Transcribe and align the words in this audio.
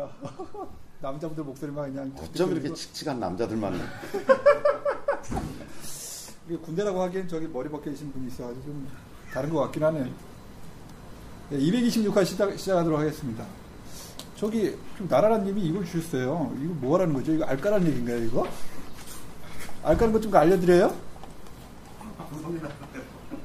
같아요, 0.00 0.10
분위기가. 0.36 0.68
남자분들 1.00 1.44
목소리만 1.44 1.92
그냥. 1.92 2.12
어쩜 2.18 2.52
이렇게 2.52 2.72
칙칙한 2.74 3.18
남자들만. 3.20 3.80
군대라고 6.64 7.00
하기엔 7.02 7.28
저기 7.28 7.46
머리 7.46 7.68
벗겨 7.68 7.90
계신 7.90 8.12
분이 8.12 8.26
있어가지고 8.28 8.64
좀 8.64 8.88
다른 9.32 9.50
것 9.50 9.60
같긴 9.60 9.84
하네요. 9.84 10.04
네, 11.50 11.58
226화 11.58 12.24
시작, 12.24 12.58
시작하도록 12.58 12.98
하겠습니다. 12.98 13.44
저기, 14.36 14.76
나라라님이 15.08 15.62
이걸 15.62 15.84
주셨어요. 15.84 16.52
이거 16.60 16.74
뭐 16.74 16.96
하라는 16.96 17.14
거죠? 17.14 17.32
이거 17.32 17.44
알까라는 17.44 17.86
얘기인가요, 17.88 18.18
이거? 18.24 18.48
알까는 19.84 20.12
것 20.12 20.20
좀 20.20 20.34
알려드려요? 20.34 20.94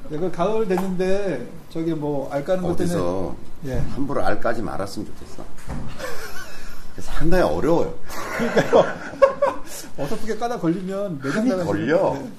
네, 0.10 0.18
그 0.18 0.32
가을 0.32 0.68
됐는데, 0.68 1.48
저기 1.70 1.94
뭐, 1.94 2.32
알까는 2.32 2.64
것 2.64 2.76
때문에. 2.76 2.96
어디서 2.96 3.36
예. 3.66 3.78
함부로 3.80 4.24
알까지 4.24 4.62
말았으면 4.62 5.08
좋겠어. 5.08 5.44
상당히 7.16 7.44
어려워요. 7.44 7.94
그러니까요. 8.38 8.86
어설프게 9.98 10.38
까다 10.38 10.60
걸리면 10.60 11.22
매장 11.24 11.48
나 11.48 11.64
걸려. 11.64 12.14
네. 12.14 12.30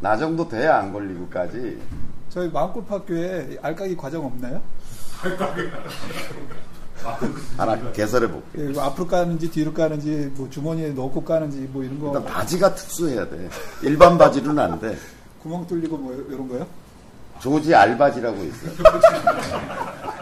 나 0.00 0.16
정도 0.16 0.48
돼야 0.48 0.78
안 0.78 0.92
걸리고까지. 0.92 1.80
저희 2.28 2.48
마음골프 2.48 2.92
학교에 2.92 3.56
알까기 3.62 3.96
과정 3.96 4.26
없나요? 4.26 4.60
알까기. 5.22 5.62
하나 7.56 7.92
개설해 7.92 8.26
볼게. 8.28 8.46
예, 8.58 8.62
뭐 8.70 8.82
앞으로 8.82 9.06
까는지 9.06 9.50
뒤로 9.50 9.72
까는지 9.72 10.32
뭐 10.34 10.48
주머니에 10.50 10.88
넣고 10.90 11.22
까는지 11.22 11.58
뭐 11.72 11.84
이런 11.84 12.00
거. 12.00 12.08
일단 12.08 12.24
바지가 12.24 12.74
특수해야 12.74 13.28
돼. 13.28 13.48
일반 13.82 14.18
바지로는 14.18 14.58
안 14.62 14.80
돼. 14.80 14.96
구멍 15.42 15.66
뚫리고 15.66 15.96
뭐 15.96 16.12
이런 16.28 16.48
거요? 16.48 16.66
조지 17.38 17.74
알바지라고 17.74 18.42
있어요. 18.42 18.72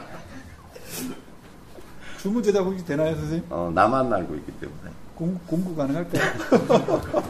주문 2.22 2.40
제작 2.40 2.60
혹시 2.64 2.84
되나요, 2.84 3.16
선생님? 3.16 3.44
어, 3.50 3.72
나만 3.74 4.12
알고 4.12 4.36
있기 4.36 4.52
때문에. 4.52 4.78
공, 5.16 5.36
공부 5.44 5.74
가능할까요? 5.74 6.22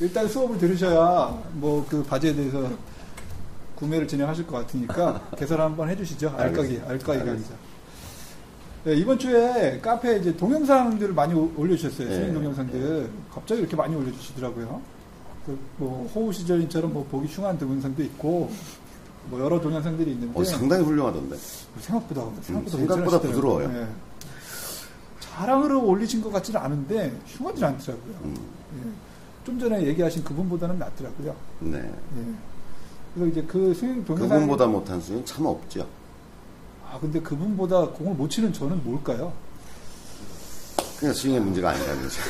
일단 0.00 0.28
수업을 0.28 0.58
들으셔야 0.58 1.42
뭐 1.54 1.82
그 1.88 2.02
바지에 2.02 2.34
대해서 2.34 2.68
구매를 3.76 4.06
진행하실 4.06 4.46
것 4.46 4.58
같으니까 4.58 5.20
개설 5.38 5.60
한번 5.62 5.88
해주시죠. 5.88 6.34
알까기, 6.36 6.80
알까기가 6.86 7.30
아니죠. 7.32 7.54
네, 8.84 8.94
이번 8.96 9.18
주에 9.18 9.80
카페에 9.80 10.18
이제 10.18 10.36
동영상들을 10.36 11.14
많이 11.14 11.32
올려주셨어요. 11.32 12.06
네. 12.08 12.14
스윙 12.16 12.34
동영상들. 12.34 13.08
갑자기 13.32 13.60
이렇게 13.62 13.74
많이 13.76 13.96
올려주시더라고요. 13.96 14.80
그 15.46 15.58
뭐 15.78 16.10
호우 16.14 16.32
시절인처럼 16.32 16.92
뭐 16.92 17.06
보기 17.10 17.26
흉한 17.28 17.58
동영상도 17.58 18.02
있고 18.02 18.50
뭐 19.26 19.40
여러 19.40 19.60
동영상들이 19.60 20.12
있는데 20.12 20.38
어, 20.38 20.44
상당히 20.44 20.84
훌륭하던데 20.84 21.36
생각보다 21.80 22.22
생각보다, 22.42 22.76
음, 22.76 22.86
생각보다 22.86 23.20
부드러워요. 23.20 23.68
네. 23.68 23.88
자랑으로 25.20 25.84
올리신 25.84 26.22
것 26.22 26.32
같지는 26.32 26.60
않은데 26.60 27.18
흉하지 27.26 27.64
않더라고요. 27.64 28.14
음. 28.24 28.36
예. 28.78 29.44
좀 29.44 29.58
전에 29.58 29.82
얘기하신 29.86 30.24
그분보다는 30.24 30.78
낫더라고요. 30.78 31.34
네. 31.60 31.78
예. 31.78 32.34
그래서 33.14 33.30
이제 33.30 33.42
그 33.42 33.74
스윙 33.74 34.04
동영상 34.04 34.28
그분보다 34.28 34.66
못한 34.66 35.00
스윙 35.00 35.24
참 35.24 35.46
없죠. 35.46 35.86
아 36.88 36.98
근데 37.00 37.20
그분보다 37.20 37.88
공을 37.88 38.14
못 38.14 38.28
치는 38.28 38.52
저는 38.52 38.82
뭘까요? 38.84 39.32
그냥 40.98 41.14
스윙의 41.14 41.40
문제가 41.40 41.70
아니라는 41.70 42.02
거죠. 42.02 42.20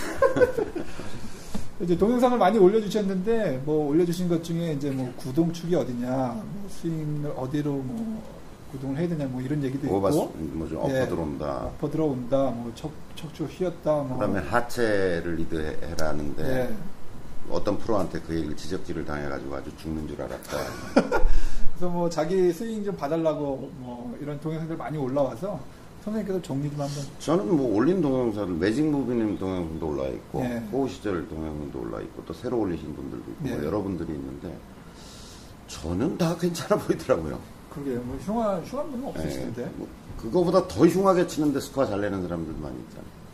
이제 1.81 1.97
동영상을 1.99 2.39
많이 2.39 2.59
올려주셨는데 2.59 3.63
뭐 3.65 3.89
올려주신 3.89 4.29
것 4.29 4.43
중에 4.45 4.75
이제 4.75 4.91
뭐 4.91 5.13
구동축이 5.17 5.75
어디냐, 5.75 6.09
뭐 6.09 6.69
스윙을 6.69 7.33
어디로 7.37 7.73
뭐 7.73 8.23
구동을 8.71 8.97
해야 8.99 9.09
되냐, 9.09 9.27
뭐 9.27 9.41
이런 9.41 9.63
얘기도 9.63 9.87
있고, 9.87 10.01
뭐죠, 10.01 10.81
엎어 10.81 10.91
예, 10.91 11.07
들어온다, 11.07 11.67
엎어 11.67 11.91
들어온다, 11.91 12.51
뭐 12.51 12.73
척, 12.75 12.91
척추 13.15 13.45
휘었다, 13.45 14.03
뭐. 14.03 14.19
그다음에 14.19 14.41
하체를 14.41 15.37
리드해라는데 15.37 16.45
예. 16.45 16.75
어떤 17.51 17.79
프로한테 17.79 18.21
그 18.21 18.35
얘기를 18.35 18.57
지적질을 18.57 19.05
당해가지고 19.05 19.55
아주 19.55 19.77
죽는 19.77 20.09
줄 20.09 20.23
알았다. 20.23 20.59
그래서 21.75 21.89
뭐 21.89 22.09
자기 22.09 22.53
스윙 22.53 22.85
좀 22.85 22.97
봐달라고 22.97 23.71
뭐 23.79 24.17
이런 24.21 24.41
동영상들 24.41 24.77
많이 24.77 24.97
올라와서 24.97 25.61
선생님께서 26.05 26.43
정리 26.43 26.71
좀 26.71 26.81
한번. 26.81 27.05
저는 27.19 27.57
뭐 27.57 27.75
올린 27.75 28.03
동영상을 28.03 28.55
매직 28.55 28.85
무비님 28.87 29.39
동영상도 29.39 29.89
올라 29.89 30.07
있고 30.09 30.41
네. 30.41 30.59
호우 30.71 30.89
시절 30.89 31.27
동영상도 31.29 31.81
올라 31.81 32.01
있고 32.03 32.23
또 32.27 32.35
새로 32.35 32.59
올리신 32.61 32.95
분들도 32.95 33.31
있고 33.31 33.45
네. 33.45 33.55
뭐 33.55 33.65
여러분들이 33.65 34.13
있는데 34.13 34.55
저는 35.67 36.19
다 36.19 36.37
괜찮아 36.37 36.81
보이더라고요. 36.83 37.41
그러게요. 37.71 38.01
뭐 38.03 38.17
흉한 38.21 38.63
흉한 38.65 38.91
분은 38.91 39.09
없으시는데. 39.09 39.65
네. 39.65 39.71
뭐 39.77 39.89
그거보다 40.21 40.69
더 40.69 40.87
흉하게 40.87 41.27
치는데 41.27 41.61
스코어 41.61 41.87
잘 41.87 42.01
내는 42.01 42.23
사람들도 42.23 42.61
많이 42.61 42.79
있잖아요. 42.81 43.25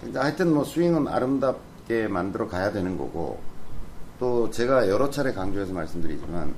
근데 0.00 0.18
하여튼 0.18 0.52
뭐 0.52 0.64
스윙은 0.64 1.06
아름답게 1.06 2.08
만들어 2.08 2.48
가야 2.48 2.72
되는 2.72 2.96
거고 2.98 3.38
또 4.18 4.50
제가 4.50 4.88
여러 4.88 5.10
차례 5.10 5.32
강조해서 5.32 5.72
말씀드리지만 5.72 6.54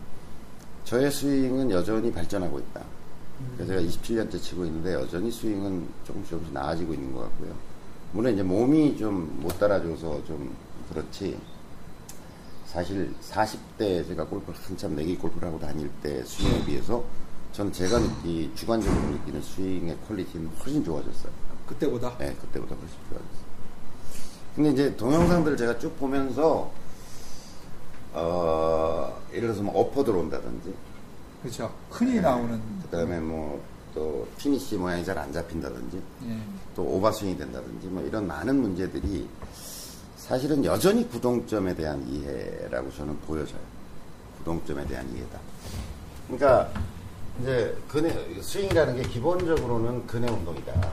저의 0.85 1.11
스윙은 1.11 1.71
여전히 1.71 2.13
발전하고 2.13 2.59
있다. 2.59 2.83
그래서 3.57 3.73
제가 3.73 3.83
27년째 3.83 4.41
치고 4.43 4.65
있는데 4.67 4.95
여전히 4.95 5.31
스윙은 5.31 5.89
조금씩 6.05 6.31
조금씩 6.31 6.53
나아지고 6.55 6.95
있는 6.95 7.13
것 7.15 7.21
같고요. 7.23 7.55
물론 8.13 8.33
이제 8.33 8.43
몸이 8.43 8.97
좀 8.97 9.41
못 9.41 9.59
따라줘서 9.59 10.25
좀 10.25 10.55
그렇지. 10.91 11.39
사실 12.67 13.15
40대 13.23 14.07
제가 14.07 14.27
골프 14.27 14.53
한참 14.53 14.95
내기 14.97 15.17
골프를 15.17 15.49
하고 15.49 15.59
다닐 15.59 15.91
때 16.03 16.23
스윙에 16.25 16.65
비해서 16.65 17.05
저는 17.53 17.73
제가 17.73 17.99
느끼 17.99 18.51
주관적으로 18.55 19.01
느끼는 19.13 19.41
스윙의 19.43 19.97
퀄리티는 20.09 20.49
훨씬 20.49 20.85
좋아졌어요. 20.85 21.33
그때보다? 21.67 22.17
네, 22.19 22.35
그때보다 22.41 22.75
훨씬 22.75 22.97
좋아졌어요. 23.09 23.47
근데 24.55 24.71
이제 24.71 24.97
동영상들을 24.97 25.57
제가 25.57 25.79
쭉 25.79 25.97
보면서 25.99 26.71
어, 28.13 29.21
예를 29.31 29.43
들어서 29.49 29.63
뭐 29.63 29.79
엎어 29.81 30.03
들어온다든지 30.05 30.75
그렇죠. 31.43 31.73
흔히 31.91 32.15
네. 32.15 32.21
나오는. 32.21 32.61
그다음에 32.83 33.21
뭐 33.21 33.77
또 33.97 34.29
피니시 34.37 34.77
모양이 34.77 35.03
잘 35.03 35.17
안 35.17 35.33
잡힌다든지, 35.33 36.03
예. 36.29 36.39
또 36.77 36.83
오버스윙이 36.83 37.39
된다든지 37.39 37.87
뭐 37.87 38.03
이런 38.05 38.27
많은 38.27 38.61
문제들이 38.61 39.27
사실은 40.19 40.63
여전히 40.67 41.09
구동점에 41.09 41.75
대한 41.75 42.07
이해라고 42.07 42.93
저는 42.93 43.19
보여져요. 43.21 43.59
구동점에 44.39 44.87
대한 44.87 45.11
이해다. 45.15 45.41
그러니까 46.27 46.71
이제 47.41 47.75
그네 47.89 48.15
스윙이라는 48.43 48.97
게 48.97 49.09
기본적으로는 49.09 50.07
그네 50.07 50.31
운동이다. 50.31 50.93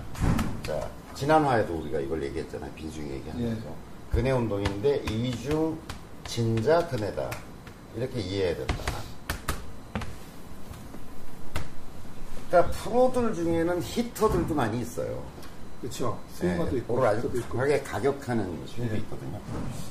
자 0.64 0.90
지난 1.14 1.44
화에도 1.44 1.76
우리가 1.76 2.00
이걸 2.00 2.24
얘기했잖아요. 2.24 2.72
빈스윙 2.74 3.12
얘기하면서 3.12 3.68
예. 3.68 4.16
그네 4.16 4.32
운동인데 4.32 5.04
이중 5.10 5.78
진자 6.26 6.88
근해다. 6.88 7.30
이렇게 7.98 8.22
이해해야 8.22 8.56
된다. 8.56 9.03
그러니까 12.54 12.72
프로들 12.72 13.34
중에는 13.34 13.82
히터들도 13.82 14.54
많이 14.54 14.82
있어요. 14.82 15.24
그렇죠. 15.82 16.20
스윙어도 16.36 16.72
네, 16.72 16.78
있고. 16.78 17.04
아주 17.04 17.44
강하게 17.50 17.82
가격하는 17.82 18.46
스윙도 18.68 18.94
네. 18.94 19.00
있거든요. 19.00 19.40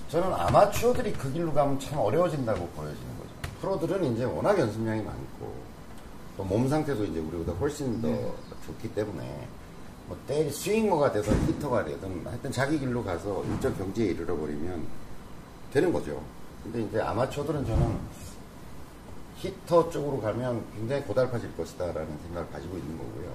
저는 0.08 0.32
아마추어들이 0.32 1.12
그 1.14 1.32
길로 1.32 1.52
가면 1.52 1.81
참 1.81 1.98
어려워진다고 1.98 2.64
보여지는 2.69 3.19
거죠. 3.19 3.31
프로들은 3.60 4.14
이제 4.14 4.25
워낙 4.25 4.56
연습량이 4.58 5.02
많고 5.02 5.52
또 6.36 6.44
몸 6.44 6.69
상태도 6.69 7.04
이제 7.04 7.19
우리보다 7.19 7.52
훨씬 7.58 8.00
더 8.00 8.08
네. 8.08 8.32
좋기 8.64 8.94
때문에 8.94 9.48
뭐 10.06 10.16
때리 10.28 10.48
스윙머가 10.50 11.12
되든 11.12 11.48
히터가 11.48 11.84
되든 11.84 12.22
하여튼 12.25 12.52
자기 12.52 12.78
길로 12.78 13.02
가서 13.04 13.44
일정 13.44 13.76
경지에 13.76 14.06
이르러 14.06 14.36
버리면 14.36 14.86
되는 15.72 15.92
거죠. 15.92 16.22
근데 16.62 16.82
이제 16.82 17.00
아마추어들은 17.00 17.66
저는 17.66 17.98
히터 19.42 19.90
쪽으로 19.90 20.20
가면 20.20 20.64
굉장히 20.76 21.02
고달파질 21.02 21.56
것이다라는 21.56 22.16
생각을 22.26 22.48
가지고 22.50 22.78
있는 22.78 22.96
거고요. 22.96 23.34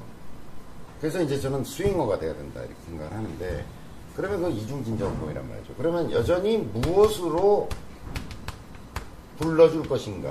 그래서 1.01 1.21
이제 1.21 1.39
저는 1.39 1.65
스윙어가 1.65 2.17
돼야 2.17 2.33
된다 2.33 2.61
이렇게 2.61 2.75
생각을 2.85 3.11
하는데 3.11 3.65
그러면 4.15 4.41
그 4.41 4.49
이중진자 4.49 5.05
운동이란 5.05 5.47
말이죠. 5.47 5.73
그러면 5.77 6.11
여전히 6.11 6.57
무엇으로 6.57 7.67
불러줄 9.37 9.87
것인가. 9.87 10.29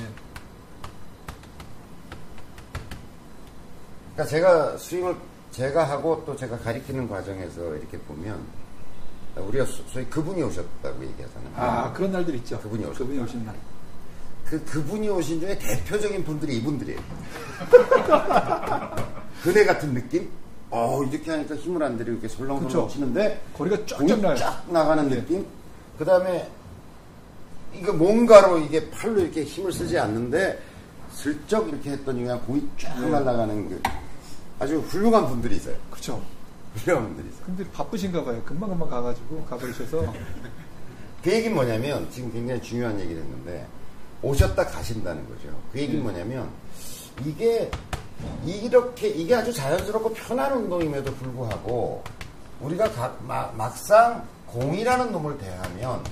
예. 0.00 0.06
그러니까 4.14 4.24
제가 4.24 4.78
스윙을 4.78 5.16
제가 5.52 5.84
하고 5.84 6.24
또 6.24 6.34
제가 6.34 6.58
가리키는 6.58 7.08
과정에서 7.08 7.76
이렇게 7.76 7.98
보면 7.98 8.44
우리가 9.36 9.66
소위 9.66 10.06
그분이 10.06 10.42
오셨다고 10.42 11.04
얘기하잖아요. 11.04 11.52
아 11.56 11.92
그런 11.92 12.10
날들 12.10 12.34
있죠. 12.36 12.58
그분이 12.60 12.84
오셨 12.84 12.98
그분이 12.98 13.20
오신 13.20 13.44
날. 13.44 13.54
그, 14.46 14.62
그분이 14.64 15.08
오신 15.08 15.40
중에 15.40 15.58
대표적인 15.58 16.24
분들이 16.24 16.56
이분들이에요. 16.58 16.98
그네 19.42 19.64
같은 19.64 19.94
느낌? 19.94 20.28
어, 20.70 21.02
이렇게 21.04 21.30
하니까 21.30 21.54
힘을 21.54 21.82
안 21.82 21.96
들이고 21.96 22.12
이렇게 22.18 22.28
설렁설렁 22.28 22.88
치는데. 22.88 23.40
거리가 23.56 23.86
쫙쫙 23.86 24.20
나요. 24.20 24.36
쫙 24.36 24.64
나가는 24.70 25.08
네. 25.08 25.16
느낌? 25.16 25.46
그 25.98 26.04
다음에, 26.04 26.50
이거 27.74 27.92
뭔가로 27.92 28.58
이게 28.58 28.90
팔로 28.90 29.20
이렇게 29.20 29.44
힘을 29.44 29.72
쓰지 29.72 29.98
않는데, 29.98 30.60
슬쩍 31.12 31.68
이렇게 31.68 31.90
했더니 31.90 32.22
그냥 32.22 32.40
공이 32.44 32.68
쫙 32.78 33.00
네. 33.00 33.08
날아가는 33.08 33.68
그. 33.68 33.82
아주 34.58 34.78
훌륭한 34.78 35.28
분들이세요. 35.28 35.76
그렇죠. 35.90 36.20
훌륭한 36.76 37.06
분들이세요. 37.06 37.42
근데 37.46 37.64
바쁘신가 37.70 38.24
봐요. 38.24 38.42
금방금방 38.44 38.88
가가지고 38.88 39.44
가버리셔서. 39.44 40.12
그 41.22 41.32
얘기는 41.32 41.54
뭐냐면 41.54 42.08
지금 42.10 42.30
굉장히 42.32 42.60
중요한 42.60 42.98
얘기를 43.00 43.22
했는데 43.22 43.66
오셨다 44.24 44.66
가신다는 44.66 45.26
거죠. 45.28 45.48
그 45.72 45.78
얘기는 45.80 45.98
네. 45.98 46.02
뭐냐면 46.02 46.48
이게 47.24 47.70
이렇게 48.46 49.08
이게 49.08 49.34
아주 49.34 49.52
자연스럽고 49.52 50.12
편한 50.14 50.52
운동임에도 50.52 51.12
불구하고 51.14 52.02
우리가 52.60 52.90
가- 52.92 53.16
마- 53.26 53.50
막상 53.52 54.26
공이라는 54.46 55.12
놈을 55.12 55.38
대하면 55.38 56.02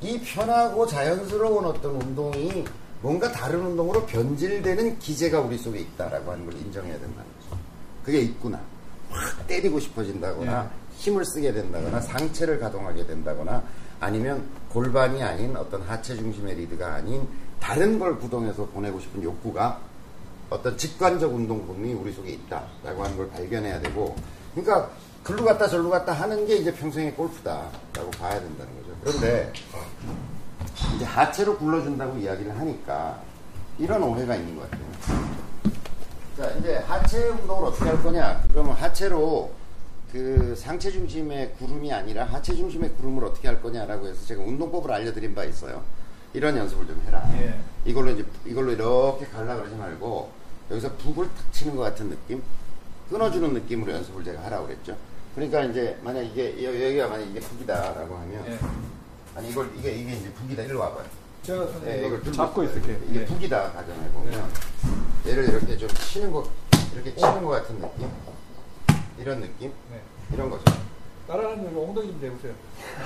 이 0.00 0.18
편하고 0.20 0.86
자연스러운 0.86 1.64
어떤 1.64 1.96
운동이 2.02 2.64
뭔가 3.02 3.30
다른 3.32 3.60
운동으로 3.64 4.04
변질되는 4.06 4.98
기제가 4.98 5.40
우리 5.40 5.56
속에 5.56 5.78
있다라고 5.80 6.32
하는 6.32 6.44
걸 6.44 6.54
인정해야 6.54 6.92
된다는 6.94 7.16
거죠. 7.38 7.58
그게 8.04 8.20
있구나. 8.20 8.60
확 9.08 9.46
때리고 9.46 9.80
싶어진다거나 9.80 10.62
네. 10.62 10.68
힘을 10.96 11.24
쓰게 11.24 11.52
된다거나 11.52 12.00
상체를 12.00 12.60
가동하게 12.60 13.06
된다거나 13.06 13.62
아니면 14.00 14.44
골반이 14.70 15.22
아닌 15.22 15.56
어떤 15.56 15.82
하체 15.82 16.16
중심의 16.16 16.54
리드가 16.54 16.94
아닌 16.94 17.26
다른 17.58 17.98
걸 17.98 18.18
구동해서 18.18 18.66
보내고 18.66 19.00
싶은 19.00 19.22
욕구가 19.22 19.80
어떤 20.48 20.76
직관적 20.76 21.34
운동 21.34 21.66
본능이 21.66 21.94
우리 21.94 22.12
속에 22.12 22.30
있다라고 22.30 23.04
하는 23.04 23.16
걸 23.16 23.30
발견해야 23.30 23.80
되고 23.80 24.16
그러니까 24.54 24.90
글로 25.22 25.44
갔다 25.44 25.68
절로 25.68 25.90
갔다 25.90 26.12
하는 26.12 26.46
게 26.46 26.56
이제 26.56 26.72
평생의 26.72 27.14
골프다라고 27.14 28.10
봐야 28.18 28.40
된다는 28.40 28.72
거죠. 28.76 28.96
그런데 29.04 29.52
이제 30.96 31.04
하체로 31.04 31.56
굴러준다고 31.58 32.18
이야기를 32.18 32.58
하니까 32.58 33.20
이런 33.78 34.02
오해가 34.02 34.34
있는 34.34 34.56
것 34.56 34.70
같아요. 34.70 34.90
자, 36.36 36.50
이제 36.58 36.76
하체 36.78 37.28
운동을 37.28 37.66
어떻게 37.68 37.84
할 37.84 38.02
거냐? 38.02 38.42
그러면 38.50 38.74
하체로 38.74 39.52
그 40.12 40.54
상체 40.56 40.90
중심의 40.90 41.52
구름이 41.58 41.92
아니라 41.92 42.24
하체 42.24 42.54
중심의 42.54 42.94
구름을 42.96 43.24
어떻게 43.24 43.46
할 43.48 43.62
거냐라고 43.62 44.08
해서 44.08 44.26
제가 44.26 44.42
운동법을 44.42 44.90
알려드린 44.90 45.34
바 45.34 45.44
있어요. 45.44 45.82
이런 46.32 46.56
연습을 46.56 46.86
좀 46.86 47.00
해라. 47.06 47.22
예. 47.40 47.54
이걸로 47.84 48.10
이제 48.10 48.24
이걸로 48.44 48.72
이렇게 48.72 49.26
갈라 49.26 49.56
그러지 49.56 49.74
말고 49.76 50.30
여기서 50.70 50.92
북을 50.96 51.26
탁 51.26 51.52
치는 51.52 51.76
것 51.76 51.82
같은 51.82 52.08
느낌, 52.10 52.42
끊어주는 53.08 53.52
느낌으로 53.52 53.92
연습을 53.92 54.24
제가 54.24 54.44
하라고 54.44 54.66
그랬죠. 54.66 54.96
그러니까 55.34 55.62
이제 55.64 55.96
만약 56.02 56.22
이게 56.22 56.62
여- 56.64 56.74
여기가 56.74 57.08
만약 57.08 57.24
이게 57.26 57.38
북이다라고 57.40 58.16
하면 58.16 58.44
예. 58.48 58.58
아니 59.36 59.50
이걸 59.50 59.70
이게 59.76 59.92
이게 59.92 60.12
이제 60.14 60.30
북이다 60.32 60.62
일로 60.64 60.80
와봐요. 60.80 61.04
제가 61.42 61.66
네, 61.84 61.98
이거 62.06 62.16
이걸 62.16 62.32
잡고. 62.32 62.64
있을게요. 62.64 62.96
이게 63.08 63.20
예. 63.20 63.24
북이다 63.24 63.72
가정해 63.72 64.10
보면 64.12 64.50
얘를 65.26 65.48
이렇게 65.48 65.76
좀 65.76 65.88
치는 65.88 66.30
거 66.32 66.44
이렇게 66.94 67.14
치는 67.14 67.42
것 67.44 67.50
같은 67.50 67.80
느낌, 67.80 68.08
이런 69.20 69.40
느낌, 69.40 69.70
네. 69.90 70.00
이런 70.32 70.48
거죠. 70.48 70.64
따라하는 71.26 71.74
거 71.74 71.82
엉덩이 71.82 72.08
좀 72.08 72.20
대보세요. 72.20 72.54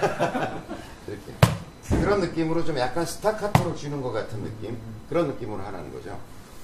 이렇게 1.09 2.03
그런 2.03 2.21
느낌으로 2.21 2.65
좀 2.65 2.79
약간 2.79 3.05
스타카토로 3.05 3.75
쥐는 3.75 4.01
것 4.01 4.13
같은 4.13 4.43
느낌 4.43 4.79
그런 5.09 5.27
느낌으로 5.29 5.63
하라는 5.65 5.93
거죠. 5.93 6.19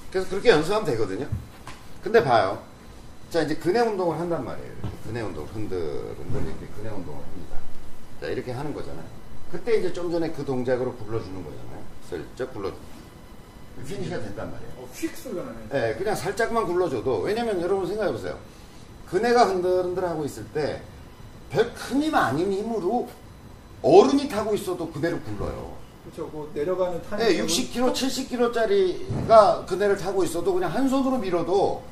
그래서 0.09 0.29
그렇게 0.29 0.49
연습하면 0.49 0.85
되거든요. 0.85 1.27
근데 2.01 2.23
봐요. 2.23 2.63
자 3.29 3.41
이제 3.41 3.55
근해 3.55 3.81
운동을 3.81 4.19
한단 4.19 4.43
말이에요. 4.43 4.71
이렇게 4.81 4.97
근해 5.05 5.21
운동 5.21 5.45
흔들 5.45 5.77
흔들 6.17 6.41
이렇게 6.41 6.65
그네 6.77 6.89
운동을 6.89 7.21
합니다. 7.23 7.57
자 8.19 8.27
이렇게 8.27 8.51
하는 8.51 8.73
거잖아요. 8.73 9.05
그때 9.51 9.77
이제 9.77 9.93
좀 9.93 10.11
전에 10.11 10.31
그 10.31 10.43
동작으로 10.43 10.95
굴러주는 10.95 11.43
거잖아요. 11.43 11.83
슬쩍 12.09 12.53
굴러 12.53 12.71
피니시가 13.85 14.19
된단 14.19 14.51
말이에요. 14.51 14.71
어, 14.77 14.89
휙 14.93 15.15
쏘가 15.15 15.43
나네. 15.43 15.89
예, 15.89 15.95
그냥 15.95 16.15
살짝만 16.15 16.65
굴러줘도 16.65 17.19
왜냐면 17.19 17.61
여러분 17.61 17.85
생각해 17.87 18.11
보세요. 18.11 18.37
그네가 19.11 19.45
흔들흔들하고 19.49 20.25
있을 20.25 20.45
때 20.53 20.81
별 21.51 21.71
큰 21.73 22.01
힘 22.01 22.15
아닌 22.15 22.51
힘으로 22.51 23.09
어른이 23.81 24.29
타고 24.29 24.53
있어도 24.55 24.89
그대로 24.89 25.19
굴러요. 25.19 25.75
그렇죠. 26.05 26.29
그 26.31 26.49
내려가는 26.53 27.01
타임. 27.09 27.21
예, 27.25 27.43
60kg, 27.45 27.93
70kg짜리가 27.93 29.65
그네를 29.65 29.97
타고 29.97 30.23
있어도 30.23 30.53
그냥 30.53 30.71
한 30.73 30.87
손으로 30.87 31.17
밀어도 31.17 31.83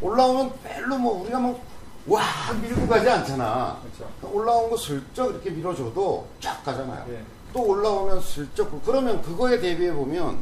올라오면 0.00 0.52
별로 0.64 0.98
뭐 0.98 1.22
우리가 1.22 1.38
뭐 1.40 1.60
와 2.06 2.20
밀고 2.60 2.86
가지 2.86 3.08
않잖아. 3.08 3.80
그렇죠. 3.80 4.12
올라온 4.36 4.68
거 4.68 4.76
슬쩍 4.76 5.30
이렇게 5.30 5.48
밀어줘도 5.48 6.26
쫙 6.38 6.62
가잖아요. 6.62 7.02
예. 7.08 7.22
또 7.50 7.62
올라오면 7.62 8.20
슬쩍 8.20 8.70
굴- 8.70 8.82
그러면 8.84 9.22
그거에 9.22 9.58
대비해 9.58 9.90
보면 9.90 10.36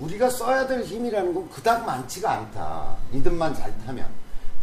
우리가 0.00 0.28
써야 0.28 0.66
될 0.66 0.82
힘이라는 0.82 1.32
건 1.32 1.48
그닥 1.50 1.86
많지가 1.86 2.28
않다. 2.32 2.96
리듬만 3.12 3.54
잘 3.54 3.72
타면. 3.86 4.04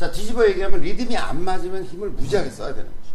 자 0.02 0.12
뒤집어 0.12 0.48
얘기하면 0.48 0.82
리듬이 0.82 1.16
안 1.16 1.44
맞으면 1.44 1.84
힘을 1.84 2.10
무지하게 2.10 2.50
써야 2.50 2.74
되는 2.74 2.90
거죠. 2.90 3.14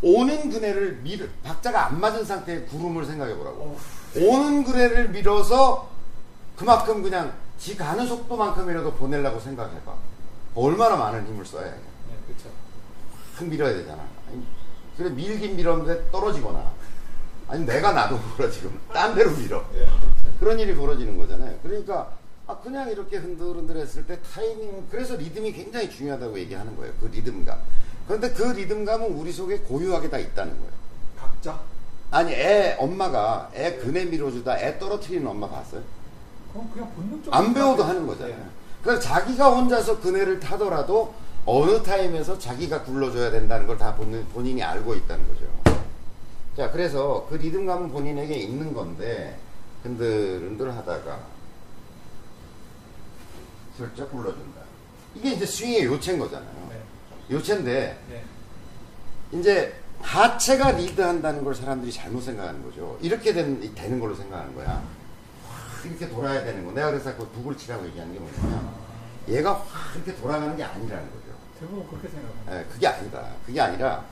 오는 0.00 0.48
그네를 0.48 1.00
밀 1.02 1.28
박자가 1.42 1.88
안 1.88 2.00
맞은 2.00 2.24
상태의 2.24 2.64
구름을 2.64 3.04
생각해 3.04 3.36
보라고. 3.36 3.78
오는 4.16 4.64
그네를 4.64 5.10
밀어서 5.10 5.90
그만큼 6.56 7.02
그냥 7.02 7.34
지 7.58 7.76
가는 7.76 8.06
속도만큼이라도 8.06 8.94
보내려고 8.94 9.38
생각해봐. 9.38 9.94
얼마나 10.54 10.96
많은 10.96 11.26
힘을 11.26 11.44
써야 11.44 11.66
해. 11.66 11.72
네, 11.72 12.16
그렇죠. 12.26 12.48
확 13.34 13.46
밀어야 13.46 13.74
되잖아. 13.74 14.02
아니, 14.30 14.42
그래 14.96 15.10
밀긴 15.10 15.56
밀었는데 15.56 16.10
떨어지거나 16.10 16.72
아니 17.48 17.66
내가 17.66 17.92
나도 17.92 18.16
몰라 18.16 18.50
지금 18.50 18.80
딴 18.94 19.14
데로 19.14 19.30
밀어. 19.32 19.62
예. 19.74 19.86
그런 20.40 20.58
일이 20.58 20.74
벌어지는 20.74 21.18
거잖아요. 21.18 21.58
그러니까 21.62 22.16
아 22.48 22.56
그냥 22.60 22.90
이렇게 22.90 23.18
흔들흔들 23.18 23.76
했을 23.76 24.06
때 24.06 24.18
타이밍 24.22 24.86
그래서 24.90 25.14
리듬이 25.16 25.52
굉장히 25.52 25.90
중요하다고 25.90 26.38
얘기하는 26.40 26.74
거예요. 26.76 26.92
그 26.98 27.06
리듬감. 27.06 27.58
그런데 28.06 28.30
그 28.32 28.42
리듬감은 28.42 29.12
우리 29.18 29.30
속에 29.30 29.58
고유하게 29.58 30.08
다 30.08 30.16
있다는 30.18 30.54
거예요. 30.56 30.72
각자. 31.20 31.60
아니 32.10 32.32
애 32.32 32.74
엄마가 32.80 33.50
애 33.54 33.74
그네 33.76 34.06
밀어주다 34.06 34.60
애 34.60 34.78
떨어뜨리는 34.78 35.26
엄마 35.26 35.46
봤어요? 35.46 35.82
그럼 36.52 36.70
그냥 36.72 36.90
본능적으로. 36.94 37.36
안 37.36 37.52
배워도 37.52 37.84
하는 37.84 38.06
거잖아요. 38.06 38.48
그래서 38.82 38.98
자기가 39.02 39.50
혼자서 39.50 40.00
그네를 40.00 40.40
타더라도 40.40 41.12
어느 41.44 41.82
타임에서 41.82 42.38
자기가 42.38 42.82
굴러줘야 42.84 43.30
된다는 43.30 43.66
걸 43.66 43.76
다 43.76 43.94
본인이 43.94 44.62
알고 44.62 44.94
있다는 44.94 45.28
거죠. 45.28 45.78
자, 46.56 46.70
그래서 46.70 47.26
그 47.28 47.34
리듬감은 47.36 47.90
본인에게 47.92 48.34
있는 48.34 48.72
건데 48.72 49.36
흔들흔들 49.82 50.74
하다가 50.74 51.18
슬쩍 53.78 54.10
굴러준다. 54.10 54.60
이게 55.14 55.30
이제 55.32 55.46
스윙의 55.46 55.84
요체인 55.84 56.18
거잖아요. 56.18 56.68
네. 56.70 56.82
요체인데 57.30 57.98
네. 58.10 58.24
이제 59.38 59.80
하체가 60.02 60.72
리드한다는 60.72 61.44
걸 61.44 61.54
사람들이 61.54 61.92
잘못 61.92 62.20
생각하는 62.22 62.62
거죠. 62.64 62.98
이렇게 63.00 63.32
된, 63.32 63.72
되는 63.74 64.00
걸로 64.00 64.14
생각하는 64.16 64.54
거야. 64.54 64.82
확 65.48 65.86
이렇게 65.86 66.08
돌아야 66.08 66.44
되는 66.44 66.64
거. 66.66 66.72
내가 66.72 66.90
그래서 66.90 67.16
그 67.16 67.26
북을 67.28 67.56
치라고 67.56 67.86
얘기하는 67.86 68.12
게 68.12 68.18
뭐냐면 68.18 68.68
얘가 69.28 69.54
확 69.54 69.94
이렇게 69.94 70.14
돌아가는 70.16 70.56
게 70.56 70.64
아니라는 70.64 71.04
거죠. 71.10 71.38
대부분 71.60 71.86
그렇게 71.88 72.08
생각합니다. 72.08 72.58
예, 72.58 72.64
그게 72.64 72.86
아니다. 72.86 73.28
그게 73.46 73.60
아니라 73.60 74.04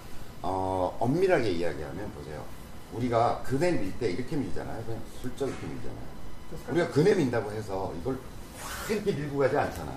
어, 0.43 0.97
엄밀하게 1.01 1.51
이야기하면 1.51 2.11
보세요. 2.13 2.45
우리가 2.93 3.43
그네 3.45 3.73
밀 3.73 3.93
때 3.99 4.11
이렇게 4.11 4.37
밀잖아요. 4.37 4.85
그냥 4.85 5.01
슬쩍 5.21 5.49
이렇게 5.49 5.67
밀잖아요. 5.67 6.17
우리가 6.71 6.89
그네 6.91 7.15
민다고 7.15 7.51
해서 7.53 7.93
이걸 8.01 8.15
확 8.15 8.21
이렇게 8.91 9.13
밀고 9.13 9.39
가지 9.39 9.57
않잖아. 9.57 9.93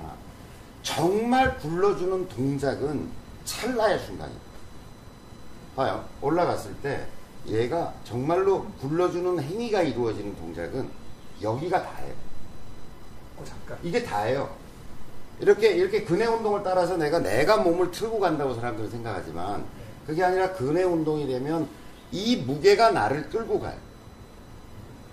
정말 0.83 1.57
굴러주는 1.57 2.27
동작은 2.29 3.09
찰나의 3.45 3.99
순간이다. 3.99 4.39
봐요. 5.75 6.05
올라갔을 6.21 6.73
때 6.75 7.05
얘가 7.47 7.93
정말로 8.03 8.65
굴러주는 8.81 9.39
행위가 9.41 9.81
이루어지는 9.81 10.35
동작은 10.35 10.89
여기가 11.41 11.83
다예요. 11.83 12.13
어, 13.37 13.43
잠깐. 13.45 13.77
이게 13.83 14.03
다예요. 14.03 14.53
이렇게 15.39 15.69
이렇게 15.69 16.03
근해 16.03 16.25
운동을 16.25 16.63
따라서 16.63 16.97
내가 16.97 17.19
내가 17.19 17.57
몸을 17.57 17.91
틀고 17.91 18.19
간다고 18.19 18.53
사람들은 18.53 18.89
생각하지만 18.89 19.65
그게 20.05 20.23
아니라 20.23 20.51
근해 20.53 20.83
운동이 20.83 21.27
되면 21.27 21.69
이 22.11 22.37
무게가 22.37 22.91
나를 22.91 23.29
끌고 23.29 23.59
가요. 23.59 23.77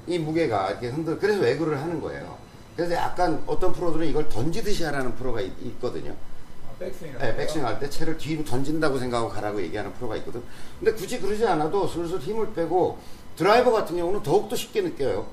이 0.06 0.18
무게가 0.18 0.70
이렇게 0.70 0.88
흔들 0.88 1.18
그래서 1.18 1.40
waggle을 1.40 1.80
하는 1.80 2.00
거예요. 2.00 2.36
그래서 2.76 2.94
약간 2.94 3.42
어떤 3.46 3.72
프로들은 3.72 4.06
이걸 4.06 4.28
던지듯이 4.28 4.84
하라는 4.84 5.14
프로가 5.16 5.40
있, 5.40 5.50
있거든요. 5.62 6.12
아, 6.12 6.78
백스윙. 6.78 7.18
네, 7.18 7.34
백스윙 7.34 7.64
할 7.64 7.80
때 7.80 7.88
채를 7.88 8.18
뒤로 8.18 8.44
던진다고 8.44 8.98
생각하고 8.98 9.30
가라고 9.30 9.62
얘기하는 9.62 9.92
프로가 9.94 10.16
있거든. 10.16 10.42
근데 10.78 10.92
굳이 10.92 11.18
그러지 11.18 11.46
않아도 11.46 11.88
슬슬 11.88 12.18
힘을 12.18 12.52
빼고 12.52 12.98
드라이버 13.36 13.72
같은 13.72 13.96
경우는 13.96 14.22
더욱더 14.22 14.54
쉽게 14.54 14.82
느껴요. 14.82 15.26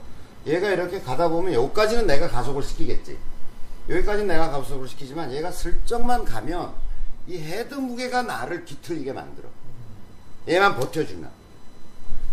얘가 0.45 0.69
이렇게 0.69 1.01
가다 1.01 1.27
보면 1.27 1.53
여기까지는 1.53 2.07
내가 2.07 2.29
가속을 2.29 2.63
시키겠지. 2.63 3.17
여기까지는 3.89 4.27
내가 4.27 4.49
가속을 4.49 4.87
시키지만 4.87 5.31
얘가 5.33 5.51
슬쩍만 5.51 6.23
가면 6.23 6.73
이 7.27 7.37
헤드 7.37 7.73
무게가 7.75 8.23
나를 8.23 8.63
뒤틀리게 8.65 9.11
만들어. 9.11 9.49
얘만 10.47 10.75
버텨주면. 10.75 11.29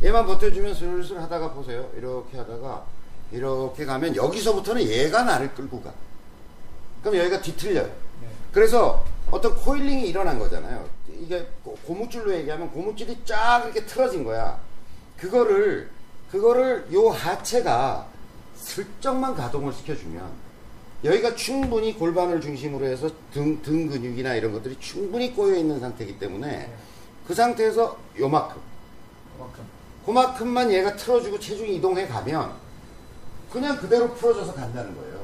얘만 0.02 0.26
버텨주면 0.26 0.74
슬슬 0.74 1.20
하다가 1.20 1.52
보세요. 1.52 1.90
이렇게 1.96 2.38
하다가 2.38 2.84
이렇게 3.32 3.84
가면 3.84 4.16
여기서부터는 4.16 4.82
얘가 4.82 5.22
나를 5.22 5.54
끌고 5.54 5.80
가. 5.82 5.92
그럼 7.02 7.16
여기가 7.16 7.40
뒤틀려요. 7.40 7.84
네. 7.86 8.28
그래서 8.52 9.04
어떤 9.30 9.54
코일링이 9.56 10.08
일어난 10.08 10.38
거잖아요. 10.38 10.88
이게 11.20 11.46
고- 11.64 11.76
고무줄로 11.86 12.32
얘기하면 12.34 12.70
고무줄이 12.72 13.18
쫙 13.24 13.62
이렇게 13.64 13.84
틀어진 13.86 14.24
거야. 14.24 14.58
그거를 15.18 15.88
그거를 16.30 16.86
요 16.92 17.08
하체가 17.08 18.06
슬쩍만 18.56 19.34
가동을 19.34 19.72
시켜주면 19.72 20.30
여기가 21.04 21.34
충분히 21.34 21.94
골반을 21.94 22.40
중심으로 22.40 22.86
해서 22.86 23.10
등, 23.32 23.60
등 23.62 23.88
근육이나 23.88 24.34
이런 24.34 24.52
것들이 24.52 24.76
충분히 24.80 25.34
꼬여 25.34 25.56
있는 25.56 25.80
상태이기 25.80 26.18
때문에 26.18 26.70
그 27.26 27.34
상태에서 27.34 27.96
요만큼 28.18 28.60
그만큼. 29.36 29.64
그만큼만 30.04 30.72
얘가 30.72 30.94
틀어주고 30.96 31.38
체중이 31.38 31.76
이동해 31.76 32.06
가면 32.06 32.52
그냥 33.52 33.76
그대로 33.78 34.12
풀어져서 34.14 34.54
간다는 34.54 34.94
거예요. 34.94 35.20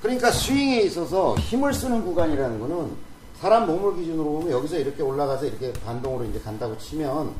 그러니까 0.00 0.30
스윙에 0.30 0.82
있어서 0.82 1.34
힘을 1.36 1.72
쓰는 1.72 2.04
구간이라는 2.04 2.60
거는 2.60 2.92
사람 3.40 3.66
몸을 3.66 3.96
기준으로 3.96 4.24
보면 4.24 4.50
여기서 4.50 4.78
이렇게 4.78 5.02
올라가서 5.02 5.46
이렇게 5.46 5.72
반동으로 5.72 6.24
이제 6.24 6.38
간다고 6.40 6.76
치면 6.78 7.32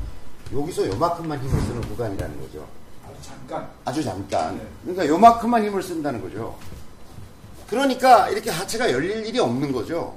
여기서 0.53 0.87
요만큼만 0.89 1.39
힘을 1.39 1.61
쓰는 1.61 1.81
구간이라는 1.83 2.41
거죠. 2.41 2.67
아주 3.07 3.23
잠깐. 3.23 3.69
아주 3.85 4.03
잠깐. 4.03 4.57
네. 4.57 4.67
그러니까 4.83 5.07
요만큼만 5.07 5.65
힘을 5.65 5.83
쓴다는 5.83 6.21
거죠. 6.21 6.57
그러니까 7.69 8.29
이렇게 8.29 8.51
하체가 8.51 8.91
열릴 8.93 9.25
일이 9.27 9.39
없는 9.39 9.73
거죠. 9.73 10.17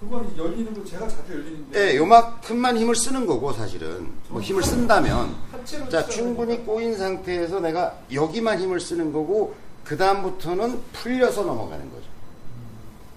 그건 0.00 0.36
열리는 0.36 0.74
거 0.74 0.84
제가 0.84 1.08
자주 1.08 1.32
열리는데. 1.32 1.92
예, 1.92 1.96
요만큼만 1.96 2.76
힘을 2.76 2.94
쓰는 2.94 3.26
거고 3.26 3.52
사실은 3.52 4.08
뭐 4.28 4.40
힘을 4.40 4.62
쓴다면 4.62 5.34
자 5.90 6.06
충분히 6.06 6.64
꼬인 6.64 6.96
상태에서 6.96 7.60
내가 7.60 7.98
여기만 8.12 8.58
힘을 8.60 8.80
쓰는 8.80 9.12
거고 9.12 9.54
그 9.84 9.96
다음부터는 9.96 10.80
풀려서 10.92 11.42
넘어가는 11.44 11.90
거죠. 11.90 12.04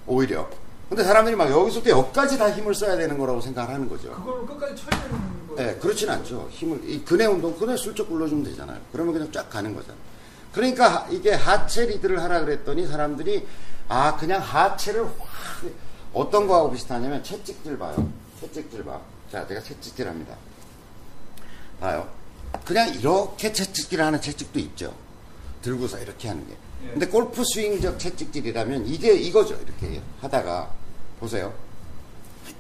오히려. 0.06 0.48
근데 0.90 1.04
사람들이 1.04 1.36
막 1.36 1.50
여기서부터 1.52 1.90
여기까지 1.98 2.38
다 2.38 2.50
힘을 2.50 2.74
써야 2.74 2.96
되는 2.96 3.18
거라고 3.18 3.42
생각을 3.42 3.74
하는 3.74 3.90
거죠. 3.90 4.12
그걸 4.12 4.46
끝까지 4.46 4.76
쳐야 4.82 5.02
되는 5.02 5.48
거예요. 5.50 5.70
예, 5.72 5.76
그렇진 5.76 6.10
않죠. 6.10 6.48
힘을, 6.50 6.90
이 6.90 7.04
근해 7.04 7.26
운동, 7.26 7.58
근해 7.58 7.76
슬쩍 7.76 8.08
굴러주면 8.08 8.46
되잖아요. 8.46 8.80
그러면 8.94 9.14
그냥 9.14 9.30
쫙 9.32 9.50
가는 9.50 9.76
거잖아요. 9.76 9.98
그러니까 10.54 10.88
하- 10.88 11.08
이게 11.10 11.34
하체 11.34 11.86
리드를 11.88 12.22
하라 12.24 12.40
그랬더니 12.42 12.88
사람들이 12.88 13.46
아, 13.90 14.16
그냥 14.16 14.42
하체를 14.42 15.06
확, 15.06 15.12
어떤 16.14 16.48
거하고 16.48 16.72
비슷하냐면 16.72 17.22
채찍질 17.24 17.78
봐요. 17.78 18.10
채찍질 18.40 18.84
봐. 18.86 19.00
자, 19.32 19.46
제가 19.46 19.62
채찍질 19.62 20.08
합니다. 20.08 20.36
봐요. 21.82 22.08
그냥 22.66 22.94
이렇게 22.94 23.52
채찍질 23.54 24.02
하는 24.02 24.20
채찍도 24.22 24.60
있죠. 24.60 24.94
들고서 25.62 26.00
이렇게 26.00 26.28
하는 26.28 26.46
게. 26.48 26.56
예. 26.86 26.92
근데 26.92 27.08
골프 27.08 27.44
스윙적 27.44 28.00
채찍질이라면 28.00 28.88
이게 28.88 29.14
이거죠. 29.14 29.56
이렇게 29.56 30.02
하다가, 30.22 30.72
보세요. 31.20 31.54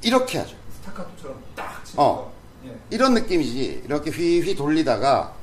이렇게 0.01 0.39
하죠. 0.39 0.55
스타카토처럼 0.79 1.43
딱 1.55 1.83
어. 1.95 2.31
거. 2.63 2.69
예. 2.69 2.75
이런 2.89 3.13
느낌이지. 3.13 3.83
이렇게 3.85 4.11
휘휘 4.11 4.55
돌리다가 4.55 5.35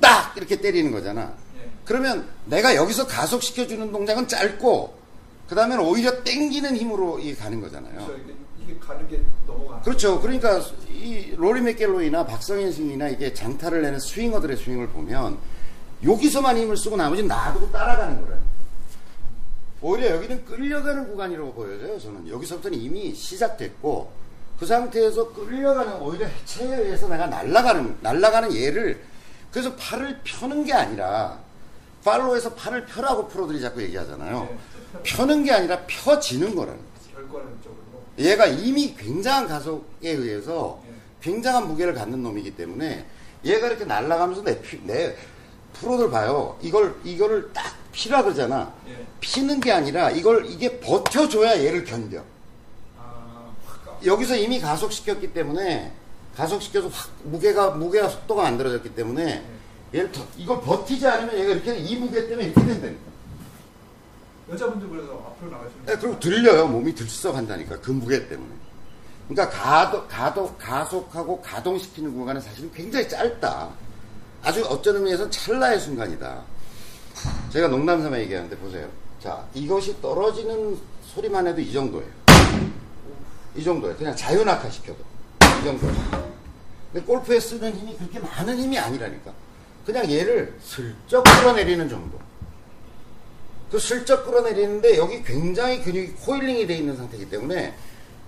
딱 0.00 0.36
이렇게 0.36 0.60
때리는 0.60 0.90
거잖아. 0.90 1.34
예. 1.58 1.70
그러면 1.84 2.28
내가 2.46 2.74
여기서 2.74 3.06
가속시켜주는 3.06 3.92
동작은 3.92 4.28
짧고, 4.28 4.98
그 5.48 5.54
다음에는 5.54 5.84
오히려 5.84 6.22
땡기는 6.22 6.76
힘으로 6.76 7.18
이게 7.18 7.34
가는 7.34 7.60
거잖아요. 7.60 8.06
그렇죠. 8.06 8.39
가는 8.80 9.08
게 9.08 9.22
넘어가. 9.46 9.80
그렇죠. 9.80 10.20
그러니까 10.20 10.60
이 10.88 11.34
로리 11.36 11.60
맥갤로이나 11.60 12.26
박성현 12.26 12.72
스윙이나 12.72 13.08
이게 13.08 13.32
장타를 13.32 13.82
내는 13.82 13.98
스윙어들의 13.98 14.56
스윙을 14.56 14.88
보면 14.88 15.38
여기서만 16.04 16.56
힘을 16.56 16.76
쓰고 16.76 16.96
나머지는 16.96 17.28
놔두고 17.28 17.70
따라가는 17.70 18.22
거예요. 18.22 18.40
오히려 19.82 20.10
여기는 20.16 20.44
끌려가는 20.44 21.08
구간이라고 21.08 21.54
보여져요. 21.54 21.98
저는 21.98 22.28
여기서부터는 22.28 22.78
이미 22.78 23.14
시작됐고 23.14 24.12
그 24.58 24.66
상태에서 24.66 25.32
끌려가는 25.32 26.00
오히려 26.02 26.26
해체에 26.26 26.82
의해서 26.82 27.08
내가 27.08 27.26
날아가는 27.26 27.98
날아가는 28.02 28.54
얘를 28.54 29.02
그래서 29.50 29.74
팔을 29.76 30.20
펴는 30.22 30.64
게 30.64 30.72
아니라 30.74 31.38
팔로에서 32.04 32.54
팔을 32.54 32.84
펴라고 32.86 33.28
프로들이 33.28 33.60
자꾸 33.60 33.82
얘기하잖아요. 33.82 34.48
네. 34.50 34.58
펴는 35.02 35.44
게 35.44 35.52
아니라 35.52 35.80
펴지는 35.86 36.54
거라는 36.54 36.78
거예요. 36.78 36.90
결과는. 37.14 37.59
얘가 38.18 38.46
이미 38.46 38.94
굉장한 38.94 39.48
가속에 39.48 40.10
의해서 40.10 40.82
예. 40.86 40.92
굉장한 41.22 41.68
무게를 41.68 41.94
갖는 41.94 42.22
놈이기 42.22 42.56
때문에 42.56 43.04
얘가 43.44 43.66
이렇게 43.68 43.84
날아가면서 43.84 44.42
내, 44.44 44.60
피- 44.60 44.80
내 44.84 45.16
프로들 45.74 46.10
봐요. 46.10 46.58
이걸 46.62 46.94
이거를 47.04 47.50
딱 47.52 47.74
피라 47.92 48.22
그러잖아. 48.22 48.72
예. 48.88 49.04
피는 49.20 49.60
게 49.60 49.72
아니라 49.72 50.10
이걸 50.10 50.46
이게 50.46 50.78
버텨줘야 50.80 51.62
얘를 51.64 51.84
견뎌. 51.84 52.22
아. 52.98 53.50
여기서 54.04 54.36
이미 54.36 54.60
가속시켰기 54.60 55.32
때문에 55.32 55.92
가속시켜서 56.36 56.88
확 56.88 57.10
무게가 57.24 57.70
무게가 57.70 58.08
속도가 58.08 58.42
만들어졌기 58.42 58.94
때문에 58.94 59.42
얘를 59.94 60.12
더- 60.12 60.26
이걸 60.36 60.60
버티지 60.60 61.06
않으면 61.06 61.38
얘가 61.38 61.52
이렇게 61.52 61.76
이 61.76 61.96
무게 61.96 62.26
때문에 62.28 62.48
이렇게 62.48 62.60
된다니까. 62.66 63.09
여자분들 64.50 64.88
그래서 64.88 65.12
앞으로 65.12 65.50
나가시는 65.52 65.86
네, 65.86 65.96
그리고 65.96 66.18
들려요. 66.18 66.66
몸이 66.66 66.94
들썩한다니까. 66.94 67.80
그 67.80 67.90
무게 67.90 68.28
때문에. 68.28 68.50
그러니까 69.28 69.56
가도, 69.56 70.06
가도, 70.08 70.56
가속하고 70.56 71.40
가동시키는 71.40 72.12
구간은 72.14 72.40
사실은 72.40 72.70
굉장히 72.72 73.08
짧다. 73.08 73.68
아주 74.42 74.64
어쩌는 74.64 75.00
의미에서는 75.00 75.30
찰나의 75.30 75.78
순간이다. 75.78 76.42
제가 77.50 77.68
농담 77.68 78.02
삼아 78.02 78.18
얘기하는데 78.20 78.56
보세요. 78.56 78.88
자, 79.22 79.46
이것이 79.54 80.00
떨어지는 80.00 80.78
소리만 81.14 81.46
해도 81.46 81.60
이 81.60 81.72
정도예요. 81.72 82.10
이 83.54 83.62
정도예요. 83.62 83.96
그냥 83.96 84.16
자유낙하 84.16 84.68
시켜도. 84.70 84.98
이 85.60 85.64
정도예요. 85.64 86.30
근데 86.92 87.06
골프에 87.06 87.38
쓰는 87.38 87.72
힘이 87.76 87.96
그렇게 87.96 88.18
많은 88.18 88.58
힘이 88.58 88.78
아니라니까. 88.78 89.32
그냥 89.86 90.10
얘를 90.10 90.58
슬쩍 90.60 91.22
끌어내리는 91.22 91.88
정도. 91.88 92.18
그 93.70 93.78
슬쩍 93.78 94.24
끌어내리는데 94.24 94.98
여기 94.98 95.22
굉장히 95.22 95.80
근육이 95.82 96.08
coiling이 96.12 96.66
돼 96.66 96.76
있는 96.76 96.96
상태이기 96.96 97.30
때문에 97.30 97.74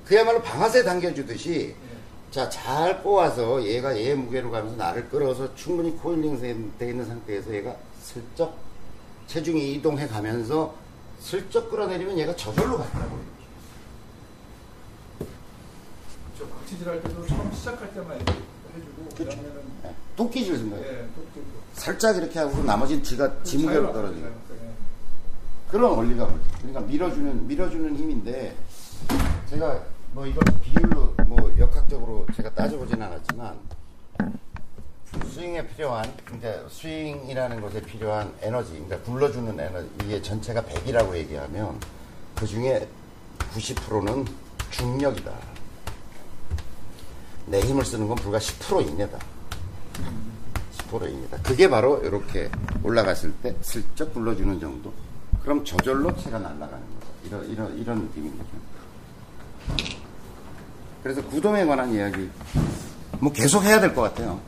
그야말로 0.04 0.40
방아쇠 0.42 0.84
당겨주듯이 0.84 1.74
자, 2.30 2.48
잘 2.48 3.02
꼬아서 3.02 3.62
얘가 3.64 3.98
얘 3.98 4.14
무게로 4.14 4.50
가면서 4.50 4.76
나를 4.76 5.08
끌어서 5.08 5.54
충분히 5.54 5.94
coiling 5.96 6.40
돼 6.78 6.88
있는 6.88 7.04
상태에서 7.04 7.52
얘가 7.54 7.76
슬쩍 8.00 8.56
체중이 9.26 9.74
이동해 9.74 10.06
가면서 10.06 10.74
슬쩍 11.20 11.70
끌어내리면 11.70 12.18
얘가 12.18 12.34
저절로 12.34 12.78
간다고. 12.78 13.18
저 16.38 16.46
박치질 16.46 16.88
할 16.88 17.02
때도 17.02 17.26
처음 17.26 17.52
시작할 17.52 17.94
때만 17.94 18.18
해주고 18.18 19.08
그렇죠. 19.16 19.40
네. 19.82 19.94
토끼질 20.16 20.56
생각. 20.56 20.78
예, 20.80 21.06
또, 21.14 21.22
또, 21.34 21.42
살짝 21.74 22.16
이렇게 22.16 22.38
하고 22.38 22.62
나머지는 22.62 23.02
지가 23.02 23.42
지 23.42 23.58
무게로 23.58 23.74
자유낙하, 23.74 23.92
떨어지는. 23.92 24.32
그런 25.72 25.90
원리가 25.92 26.26
그렇죠. 26.26 26.44
그러니까 26.58 26.80
밀어주는 26.82 27.46
밀어주는 27.46 27.96
힘인데 27.96 28.54
제가 29.48 29.82
뭐 30.12 30.26
이걸 30.26 30.44
비율로 30.60 31.14
뭐 31.26 31.50
역학적으로 31.58 32.26
제가 32.36 32.52
따져보진 32.52 33.00
않았지만 33.00 33.58
스윙에 35.30 35.66
필요한 35.68 36.12
그러니까 36.26 36.68
스윙이라는 36.68 37.62
것에 37.62 37.80
필요한 37.80 38.30
에너지 38.42 38.72
그러니까 38.72 38.98
불러주는 38.98 39.58
에너지 39.58 39.88
이게 40.04 40.20
전체가 40.20 40.60
100이라고 40.60 41.16
얘기하면 41.16 41.80
그 42.34 42.46
중에 42.46 42.86
90%는 43.54 44.26
중력이다. 44.70 45.32
내 47.46 47.60
힘을 47.60 47.82
쓰는 47.82 48.08
건 48.08 48.16
불과 48.16 48.36
10% 48.36 48.86
이내다. 48.88 49.18
10%입니다. 50.90 51.38
그게 51.38 51.66
바로 51.66 51.98
이렇게 52.04 52.50
올라갔을 52.82 53.32
때 53.36 53.56
슬쩍 53.62 54.12
불러주는 54.12 54.60
정도. 54.60 54.92
그럼 55.42 55.64
저절로 55.64 56.14
채가 56.16 56.38
날아가는 56.38 56.70
거죠. 56.70 57.12
이런, 57.26 57.50
이런, 57.50 57.78
이런 57.78 57.98
느낌인 58.02 58.32
거죠. 58.38 58.50
그래서 61.02 61.22
구동에 61.26 61.64
관한 61.64 61.92
이야기, 61.92 62.28
뭐 63.18 63.32
계속 63.32 63.62
해야 63.64 63.80
될 63.80 63.92
것 63.94 64.02
같아요. 64.02 64.40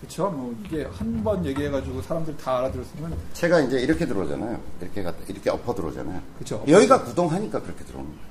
그렇죠. 0.00 0.30
뭐 0.30 0.54
이게 0.64 0.84
한 0.84 1.24
번 1.24 1.44
얘기해가지고 1.44 2.02
사람들 2.02 2.36
다 2.36 2.58
알아들었으면 2.58 3.16
채가 3.32 3.60
이제 3.60 3.80
이렇게 3.80 4.06
들어오잖아요. 4.06 4.60
이렇게 4.80 5.02
갔다, 5.02 5.18
이렇게 5.26 5.50
엎어 5.50 5.74
들어오잖아요. 5.74 6.22
그쵸. 6.38 6.64
여기가 6.68 7.02
구동하니까 7.02 7.60
그렇게 7.60 7.84
들어오는 7.84 8.08
거예요. 8.08 8.28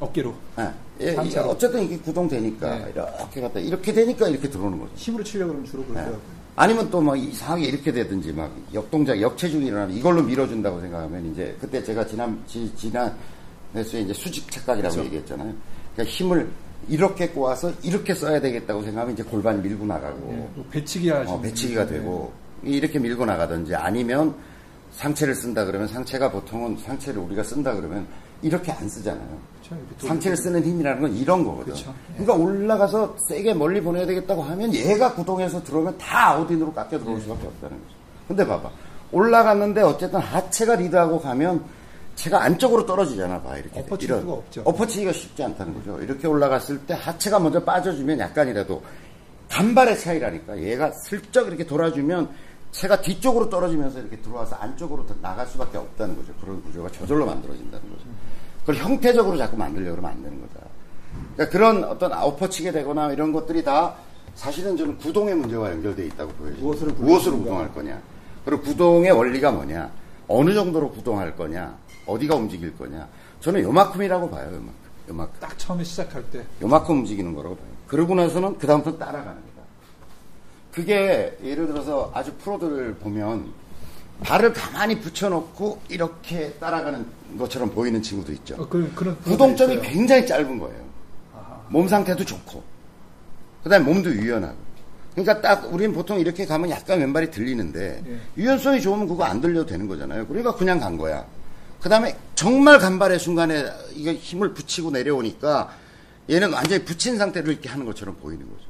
어깨로 0.00 0.34
예. 0.58 0.70
예, 1.00 1.14
단차로. 1.14 1.50
어쨌든 1.50 1.84
이게 1.84 1.96
구동되니까 1.98 2.78
네. 2.78 2.90
이렇게 2.92 3.40
갔다, 3.40 3.60
이렇게 3.60 3.92
되니까 3.92 4.26
이렇게 4.26 4.50
들어오는 4.50 4.80
거죠. 4.80 4.90
힘으로 4.96 5.22
치려고 5.22 5.52
그러면 5.52 5.70
주로 5.70 5.82
네. 5.82 5.88
그러더라고요. 5.90 6.41
아니면 6.54 6.90
또 6.90 7.00
막 7.00 7.16
이상하게 7.18 7.64
이렇게 7.64 7.92
되든지 7.92 8.32
막 8.32 8.50
역동작, 8.74 9.20
역체중이 9.20 9.66
일어나면 9.66 9.96
이걸로 9.96 10.22
밀어준다고 10.22 10.80
생각하면 10.80 11.32
이제 11.32 11.56
그때 11.60 11.82
제가 11.82 12.06
지난, 12.06 12.38
지, 12.46 12.70
지난 12.76 13.14
횟수에 13.74 14.02
이제 14.02 14.12
수직 14.12 14.50
착각이라고 14.50 14.92
그렇죠. 14.94 15.06
얘기했잖아요. 15.06 15.54
그러니까 15.94 16.14
힘을 16.14 16.50
이렇게 16.88 17.28
꼬아서 17.28 17.72
이렇게 17.82 18.14
써야 18.14 18.40
되겠다고 18.40 18.82
생각하면 18.82 19.14
이제 19.14 19.22
골반이 19.22 19.62
밀고 19.62 19.86
나가고 19.86 20.28
예, 20.32 20.36
뭐 20.54 20.66
배치기 20.70 21.08
하시는 21.10 21.38
어, 21.38 21.40
배치기가 21.40 21.86
되고 21.86 22.32
이렇게 22.62 22.98
밀고 22.98 23.24
나가든지 23.24 23.74
아니면 23.74 24.34
상체를 24.92 25.34
쓴다 25.34 25.64
그러면 25.64 25.88
상체가 25.88 26.30
보통은 26.30 26.76
상체를 26.78 27.20
우리가 27.22 27.42
쓴다 27.44 27.74
그러면 27.74 28.06
이렇게 28.42 28.72
안 28.72 28.88
쓰잖아요. 28.88 29.38
그렇죠. 29.70 30.06
상체를 30.06 30.36
쓰는 30.36 30.62
힘이라는 30.64 31.00
건 31.02 31.16
이런 31.16 31.44
거거든. 31.44 31.72
그렇죠. 31.72 31.94
그러니까 32.16 32.34
올라가서 32.34 33.16
세게 33.28 33.54
멀리 33.54 33.80
보내야 33.80 34.06
되겠다고 34.06 34.42
하면 34.42 34.74
얘가 34.74 35.14
구동해서 35.14 35.62
들어오면 35.62 35.98
다 35.98 36.30
아웃인으로 36.30 36.72
깎여 36.72 36.98
들어올 36.98 37.20
수밖에 37.20 37.46
없다는 37.46 37.76
거죠. 37.78 37.94
근데 38.28 38.46
봐봐. 38.46 38.70
올라갔는데 39.12 39.82
어쨌든 39.82 40.20
하체가 40.20 40.76
리드하고 40.76 41.20
가면 41.20 41.62
체가 42.14 42.42
안쪽으로 42.42 42.84
떨어지잖아, 42.86 43.40
봐. 43.40 43.56
이렇게. 43.56 43.80
엎어칠 43.80 44.08
이런. 44.08 44.28
없죠. 44.28 44.62
엎어치기가 44.64 45.12
쉽지 45.12 45.42
않다는 45.44 45.74
거죠. 45.74 46.00
이렇게 46.02 46.26
올라갔을 46.26 46.78
때 46.80 46.94
하체가 46.94 47.38
먼저 47.38 47.62
빠져주면 47.62 48.18
약간이라도 48.18 48.82
간발의 49.48 49.98
차이라니까. 49.98 50.62
얘가 50.62 50.90
슬쩍 50.92 51.46
이렇게 51.48 51.64
돌아주면 51.66 52.30
체가 52.70 53.00
뒤쪽으로 53.02 53.50
떨어지면서 53.50 54.00
이렇게 54.00 54.16
들어와서 54.20 54.56
안쪽으로 54.56 55.06
더 55.06 55.14
나갈 55.20 55.46
수밖에 55.46 55.76
없다는 55.78 56.16
거죠. 56.16 56.32
그런 56.40 56.62
구조가 56.62 56.90
저절로 56.92 57.26
만들어진다는 57.26 57.90
거죠. 57.90 58.04
그걸 58.62 58.76
형태적으로 58.76 59.36
자꾸 59.36 59.56
만들려고 59.56 59.96
그러면 59.96 60.10
안 60.16 60.22
되는 60.22 60.40
거죠. 60.40 60.60
그러니까 61.34 61.52
그런 61.52 61.84
어떤 61.84 62.12
엎어치게 62.12 62.72
되거나 62.72 63.12
이런 63.12 63.32
것들이 63.32 63.64
다 63.64 63.94
사실은 64.34 64.76
저는 64.76 64.98
구동의 64.98 65.34
문제와 65.34 65.70
연결되어 65.72 66.06
있다고 66.06 66.32
보여요. 66.32 66.54
무엇으로 66.58 66.92
무엇으로 66.94 67.38
구동할 67.38 67.68
구동할 67.68 67.74
거냐. 67.74 68.02
그리고 68.44 68.62
구동의 68.62 69.10
원리가 69.10 69.52
뭐냐. 69.52 69.90
어느 70.28 70.54
정도로 70.54 70.90
구동할 70.90 71.36
거냐. 71.36 71.76
어디가 72.06 72.34
움직일 72.34 72.76
거냐. 72.76 73.08
저는 73.40 73.62
요만큼이라고 73.62 74.30
봐요. 74.30 74.46
요만큼. 74.46 74.72
요만큼. 75.08 75.34
딱 75.40 75.58
처음에 75.58 75.84
시작할 75.84 76.22
때 76.30 76.44
요만큼 76.62 77.00
움직이는 77.00 77.34
거라고 77.34 77.56
봐요. 77.56 77.66
그러고 77.88 78.14
나서는 78.14 78.58
그다음부터 78.58 78.98
따라가는 78.98 79.34
거다. 79.34 79.66
그게 80.72 81.36
예를 81.42 81.66
들어서 81.66 82.10
아주 82.14 82.32
프로들을 82.34 82.94
보면 82.94 83.52
발을 84.20 84.52
가만히 84.52 85.00
붙여놓고 85.00 85.82
이렇게 85.88 86.52
따라가는 86.54 87.06
것처럼 87.38 87.70
보이는 87.70 88.00
친구도 88.00 88.32
있죠. 88.32 88.54
어, 88.58 88.68
그, 88.68 88.92
그런 88.94 89.18
구동점이 89.20 89.74
있어요. 89.74 89.88
굉장히 89.88 90.26
짧은 90.26 90.58
거예요. 90.58 90.84
아하. 91.34 91.60
몸 91.68 91.88
상태도 91.88 92.24
좋고, 92.24 92.62
그 93.64 93.68
다음에 93.68 93.84
몸도 93.84 94.10
유연하고. 94.10 94.56
그러니까 95.14 95.40
딱, 95.40 95.72
우리는 95.72 95.92
보통 95.92 96.20
이렇게 96.20 96.46
가면 96.46 96.70
약간 96.70 97.00
왼발이 97.00 97.30
들리는데, 97.30 98.02
예. 98.06 98.20
유연성이 98.36 98.80
좋으면 98.80 99.08
그거 99.08 99.24
안 99.24 99.40
들려도 99.40 99.66
되는 99.66 99.86
거잖아요. 99.88 100.26
그러니까 100.26 100.54
그냥 100.54 100.78
간 100.78 100.96
거야. 100.96 101.26
그 101.80 101.88
다음에 101.88 102.16
정말 102.36 102.78
간발의 102.78 103.18
순간에 103.18 103.64
이게 103.94 104.14
힘을 104.14 104.54
붙이고 104.54 104.90
내려오니까 104.92 105.70
얘는 106.30 106.52
완전히 106.52 106.84
붙인 106.84 107.18
상태로 107.18 107.50
이렇게 107.50 107.68
하는 107.68 107.84
것처럼 107.84 108.14
보이는 108.16 108.48
거죠. 108.48 108.64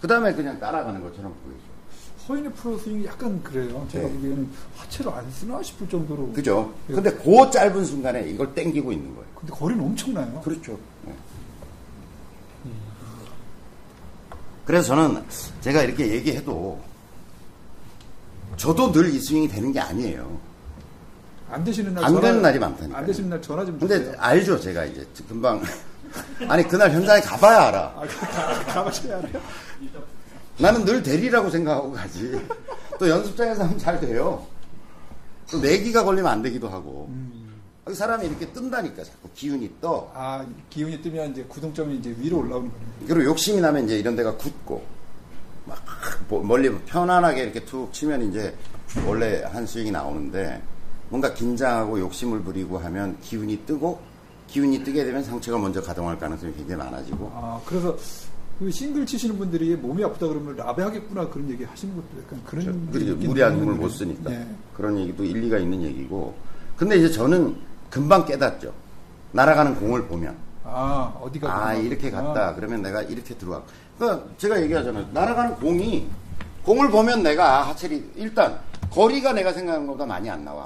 그 0.00 0.06
다음에 0.06 0.32
그냥 0.32 0.60
따라가는 0.60 1.02
것처럼 1.02 1.34
보이죠. 1.44 1.73
허인의 2.28 2.52
프로 2.54 2.78
스윙이 2.78 3.04
약간 3.06 3.42
그래요. 3.42 3.86
제가 3.90 4.06
네. 4.06 4.12
보기에는 4.14 4.50
하체를 4.76 5.12
안 5.12 5.30
쓰나 5.30 5.62
싶을 5.62 5.88
정도로. 5.88 6.32
그죠? 6.32 6.72
예. 6.88 6.94
근데 6.94 7.10
그 7.12 7.50
짧은 7.50 7.84
순간에 7.84 8.22
이걸 8.28 8.54
땡기고 8.54 8.92
있는 8.92 9.14
거예요. 9.14 9.28
근데 9.38 9.52
거리는 9.52 9.84
엄청나요. 9.84 10.40
그렇죠. 10.40 10.78
네. 11.04 11.12
그래서 14.64 14.88
저는 14.94 15.22
제가 15.60 15.82
이렇게 15.82 16.08
얘기해도 16.08 16.80
저도 18.56 18.92
늘 18.92 19.12
이 19.14 19.18
스윙이 19.18 19.48
되는 19.48 19.72
게 19.72 19.80
아니에요. 19.80 20.40
안 21.50 21.62
되시는 21.62 21.92
날 21.94 22.04
안 22.04 22.10
전화- 22.14 22.20
되는 22.22 22.40
날이 22.42 22.58
많다니까요. 22.58 22.98
안 22.98 23.06
되시는 23.06 23.28
날 23.30 23.42
전화 23.42 23.64
좀 23.66 23.78
근데 23.78 23.98
주세요. 23.98 24.14
알죠, 24.18 24.58
제가 24.60 24.84
이제 24.86 25.06
금방 25.28 25.60
아니 26.48 26.66
그날 26.66 26.90
현장에 26.90 27.20
가봐야 27.20 27.66
알아. 27.68 27.78
아, 27.96 28.06
가- 28.06 28.64
가보셔야 28.64 29.18
알아요. 29.18 29.40
나는 30.58 30.84
늘 30.84 31.02
대리라고 31.02 31.50
생각하고 31.50 31.92
가지. 31.92 32.40
또 32.98 33.08
연습장에서 33.08 33.64
하면 33.64 33.78
잘 33.78 34.00
돼요. 34.00 34.46
또 35.50 35.58
내기가 35.60 36.04
걸리면 36.04 36.30
안 36.30 36.42
되기도 36.42 36.68
하고. 36.68 37.08
그 37.84 37.92
사람이 37.92 38.26
이렇게 38.26 38.50
뜬다니까 38.52 39.04
자꾸 39.04 39.28
기운이 39.34 39.70
떠. 39.80 40.10
아, 40.14 40.44
기운이 40.70 41.02
뜨면 41.02 41.32
이제 41.32 41.44
구동점이 41.44 41.96
이제 41.96 42.14
위로 42.18 42.38
올라오는 42.38 42.70
거예요. 42.70 42.84
그리고 43.06 43.24
욕심이 43.24 43.60
나면 43.60 43.84
이제 43.84 43.98
이런 43.98 44.16
데가 44.16 44.36
굳고 44.36 44.82
막 45.66 45.78
뭐- 46.28 46.42
멀리 46.42 46.72
편안하게 46.86 47.42
이렇게 47.42 47.64
툭 47.64 47.92
치면 47.92 48.30
이제 48.30 48.54
원래 49.06 49.42
한 49.42 49.66
스윙이 49.66 49.90
나오는데 49.90 50.62
뭔가 51.10 51.34
긴장하고 51.34 51.98
욕심을 52.00 52.40
부리고 52.42 52.78
하면 52.78 53.18
기운이 53.20 53.66
뜨고 53.66 54.00
기운이 54.46 54.82
뜨게 54.84 55.04
되면 55.04 55.22
상체가 55.22 55.58
먼저 55.58 55.82
가동할 55.82 56.18
가능성이 56.18 56.54
굉장히 56.54 56.82
많아지고 56.84 57.30
아, 57.34 57.60
그래서 57.66 57.96
그 58.58 58.70
싱글 58.70 59.04
치시는 59.04 59.36
분들이 59.36 59.74
몸이 59.74 60.04
아프다 60.04 60.28
그러면 60.28 60.56
라베 60.56 60.82
하겠구나 60.82 61.28
그런 61.28 61.50
얘기 61.50 61.64
하시는 61.64 61.94
것도 61.94 62.06
약간 62.22 62.40
그런 62.46 62.64
얘기는 62.94 63.18
무리한 63.28 63.52
힘을 63.54 63.64
있는데. 63.64 63.82
못 63.82 63.88
쓰니까 63.88 64.30
네. 64.30 64.46
그런 64.76 64.98
얘기도 64.98 65.24
일리가 65.24 65.58
있는 65.58 65.82
얘기고. 65.82 66.34
근데 66.76 66.96
이제 66.96 67.10
저는 67.10 67.56
금방 67.90 68.24
깨닫죠. 68.24 68.72
날아가는 69.32 69.74
공을 69.76 70.06
보면. 70.06 70.36
아, 70.64 71.12
어디가 71.20 71.66
아 71.66 71.74
이렇게. 71.74 72.10
갔다. 72.10 72.54
그러면 72.54 72.82
내가 72.82 73.02
이렇게 73.02 73.34
들어와. 73.36 73.62
그러니까 73.98 74.24
제가 74.38 74.62
얘기하잖아요. 74.62 75.08
날아가는 75.12 75.56
공이 75.56 76.06
공을 76.64 76.90
보면 76.90 77.22
내가 77.22 77.68
하체리 77.68 78.10
일단 78.16 78.58
거리가 78.90 79.32
내가 79.32 79.52
생각하는 79.52 79.86
것보다 79.86 80.06
많이 80.06 80.30
안 80.30 80.44
나와. 80.44 80.64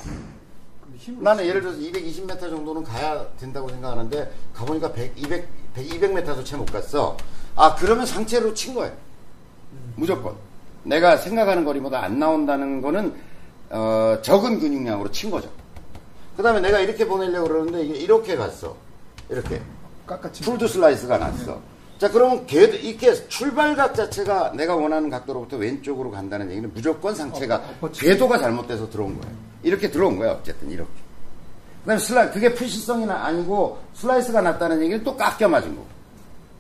나는 1.21 1.47
예를 1.47 1.61
들어서 1.63 1.79
220m 1.79 2.39
정도는 2.41 2.85
가야 2.85 3.25
된다고 3.39 3.69
생각하는데 3.69 4.33
가보니까 4.53 4.93
100, 4.93 5.19
200, 5.19 5.49
100, 5.75 5.89
200m도 6.01 6.45
채 6.45 6.57
못 6.57 6.67
갔어 6.67 7.17
아 7.57 7.75
그러면 7.75 8.07
상체로 8.07 8.55
친 8.55 8.75
거예요 8.75 8.93
무조건 9.97 10.35
내가 10.85 11.17
생각하는 11.17 11.65
거리보다 11.65 12.03
안 12.03 12.19
나온다는 12.19 12.81
거는 12.81 13.15
어, 13.71 14.19
적은 14.23 14.61
근육량으로 14.61 15.11
친 15.11 15.31
거죠 15.31 15.51
그 16.37 16.43
다음에 16.43 16.61
내가 16.61 16.79
이렇게 16.79 17.07
보내려고 17.07 17.49
그러는데 17.49 17.83
이게 17.85 17.99
이렇게 17.99 18.37
갔어 18.37 18.77
이렇게 19.29 19.61
깎아치 20.09 20.43
pulled 20.43 20.67
슬라이스가 20.67 21.19
났어. 21.19 21.61
자, 21.99 22.11
그러면 22.11 22.47
걔, 22.47 22.65
이렇게 22.65 23.13
출발각 23.29 23.95
자체가 23.95 24.53
내가 24.53 24.75
원하는 24.75 25.11
각도로부터 25.11 25.57
왼쪽으로 25.57 26.11
간다는 26.11 26.51
얘기는 26.51 26.71
무조건 26.73 27.15
상체가 27.15 27.63
어. 27.81 27.91
궤도가 27.93 28.39
잘못돼서 28.39 28.89
들어온 28.89 29.21
거예요. 29.21 29.37
이렇게 29.63 29.91
들어온 29.91 30.17
거야, 30.17 30.33
어쨌든 30.33 30.71
이렇게. 30.71 30.91
그 31.83 31.87
다음에 31.89 31.99
슬라이, 32.01 32.31
그게 32.31 32.55
푸시성이 32.55 33.09
아니고 33.11 33.79
슬라이스가 33.95 34.41
났다는 34.41 34.81
얘기는 34.83 35.03
또 35.05 35.17
깎여 35.17 35.49
맞은 35.49 35.75
거고. 35.75 35.98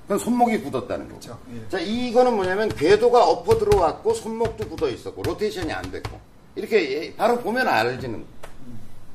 그건 0.08 0.18
손목이 0.18 0.62
굳었다는 0.62 1.06
거고. 1.06 1.20
그렇죠. 1.20 1.38
예. 1.54 1.68
자, 1.68 1.78
이거는 1.78 2.34
뭐냐면 2.34 2.70
궤도가 2.70 3.28
엎어 3.28 3.58
들어왔고 3.58 4.14
손목도 4.14 4.70
굳어 4.70 4.88
있었고 4.88 5.22
로테이션이 5.22 5.70
안 5.70 5.90
됐고. 5.90 6.18
이렇게 6.56 6.90
예, 7.04 7.14
바로 7.14 7.38
보면 7.38 7.68
알지는 7.68 8.24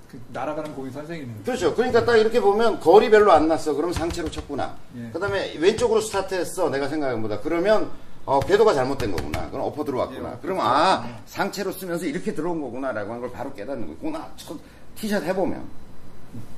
그 0.07 0.21
날아가는 0.31 0.75
공이 0.75 0.91
선생이는 0.91 1.43
그렇죠. 1.43 1.73
그러니까 1.73 2.05
딱 2.05 2.17
이렇게 2.17 2.39
보면 2.39 2.79
거리 2.79 3.09
별로 3.09 3.31
안 3.31 3.47
났어. 3.47 3.73
그럼 3.73 3.91
상체로 3.91 4.29
쳤구나. 4.29 4.77
예. 4.95 5.09
그 5.11 5.19
다음에 5.19 5.55
왼쪽으로 5.57 5.99
스타트했어. 5.99 6.69
내가 6.69 6.87
생각한보다. 6.87 7.39
그러면 7.39 7.89
어, 8.25 8.39
궤도가 8.39 8.75
잘못된 8.75 9.15
거구나. 9.15 9.49
그럼 9.49 9.65
엎어 9.65 9.83
들어왔구나. 9.83 10.33
예, 10.33 10.37
그러면 10.43 10.63
아 10.63 11.21
상체로 11.25 11.71
쓰면서 11.71 12.05
이렇게 12.05 12.35
들어온 12.35 12.61
거구나라고 12.61 13.09
하는 13.09 13.21
걸 13.21 13.31
바로 13.31 13.51
깨닫는 13.55 13.87
거고. 13.87 14.11
나첫 14.11 14.57
티샷 14.95 15.23
해보면. 15.23 15.63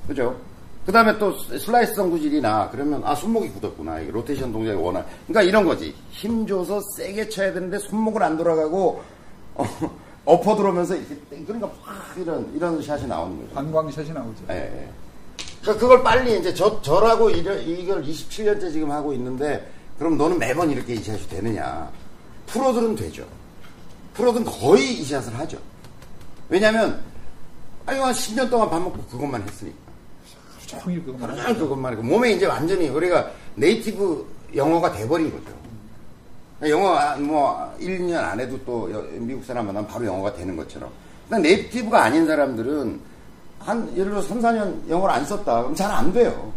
그죠? 0.09 0.37
그 0.85 0.91
다음에 0.91 1.17
또 1.17 1.35
슬라이스성 1.39 2.11
구질이나 2.11 2.69
그러면 2.69 3.01
아 3.03 3.15
손목이 3.15 3.49
굳었구나. 3.49 3.99
이게 4.01 4.11
로테이션 4.11 4.51
동작이 4.51 4.77
원할. 4.77 5.03
그러니까 5.27 5.41
이런 5.41 5.65
거지. 5.65 5.95
힘 6.11 6.45
줘서 6.45 6.79
세게 6.95 7.29
쳐야 7.29 7.51
되는데 7.53 7.79
손목을 7.79 8.21
안 8.21 8.37
돌아가고 8.37 9.01
어, 9.55 9.65
엎어 10.25 10.55
들어오면서 10.55 10.95
이렇게 10.95 11.15
땡- 11.29 11.45
그러니까 11.45 11.71
확 11.81 12.15
이런 12.17 12.51
이런 12.55 12.81
샷이 12.83 13.07
나오는 13.07 13.35
거죠. 13.41 13.55
관광샷이 13.55 14.09
나오죠. 14.11 14.43
예, 14.51 14.55
예. 14.55 14.89
그러니까 15.61 15.81
그걸 15.81 16.03
빨리 16.03 16.37
이제 16.39 16.53
저, 16.53 16.79
저라고 16.83 17.31
이래- 17.31 17.63
이걸 17.63 18.03
27년째 18.03 18.71
지금 18.71 18.91
하고 18.91 19.11
있는데 19.13 19.67
그럼 19.97 20.17
너는 20.17 20.37
매번 20.37 20.69
이렇게 20.69 20.93
이 20.93 20.97
샷이 21.03 21.27
되느냐. 21.29 21.89
프로들은 22.45 22.95
되죠. 22.95 23.25
프로들은 24.13 24.45
거의 24.45 24.93
이 24.93 25.03
샷을 25.03 25.33
하죠. 25.39 25.57
왜냐면, 26.47 27.01
아니, 27.87 27.99
한 27.99 28.13
10년 28.13 28.49
동안 28.51 28.69
밥 28.69 28.79
먹고 28.79 29.01
그것만 29.09 29.41
했으니까. 29.41 29.77
종일 30.79 31.03
그거 31.05 31.25
하루 31.27 31.55
그것만 31.57 31.93
했고, 31.93 32.03
몸에 32.03 32.31
이제 32.31 32.45
완전히, 32.45 32.87
우리가 32.89 33.29
네이티브 33.55 34.25
영어가 34.55 34.91
돼버린 34.93 35.31
거죠. 35.31 35.55
영어, 36.71 36.95
아, 36.95 37.15
뭐, 37.17 37.73
1, 37.79 37.99
2년 37.99 38.15
안 38.17 38.39
해도 38.39 38.57
또 38.65 38.91
여- 38.91 39.03
미국 39.19 39.43
사람 39.43 39.65
만나면 39.67 39.87
바로 39.89 40.05
영어가 40.05 40.33
되는 40.33 40.55
것처럼. 40.55 40.89
근데 41.29 41.49
네이티브가 41.49 42.03
아닌 42.03 42.25
사람들은 42.25 42.99
한, 43.59 43.91
예를 43.97 44.11
들어 44.11 44.21
3, 44.21 44.39
4년 44.41 44.89
영어를 44.89 45.13
안 45.15 45.25
썼다. 45.25 45.61
그럼 45.63 45.75
잘 45.75 45.91
안 45.91 46.13
돼요. 46.13 46.51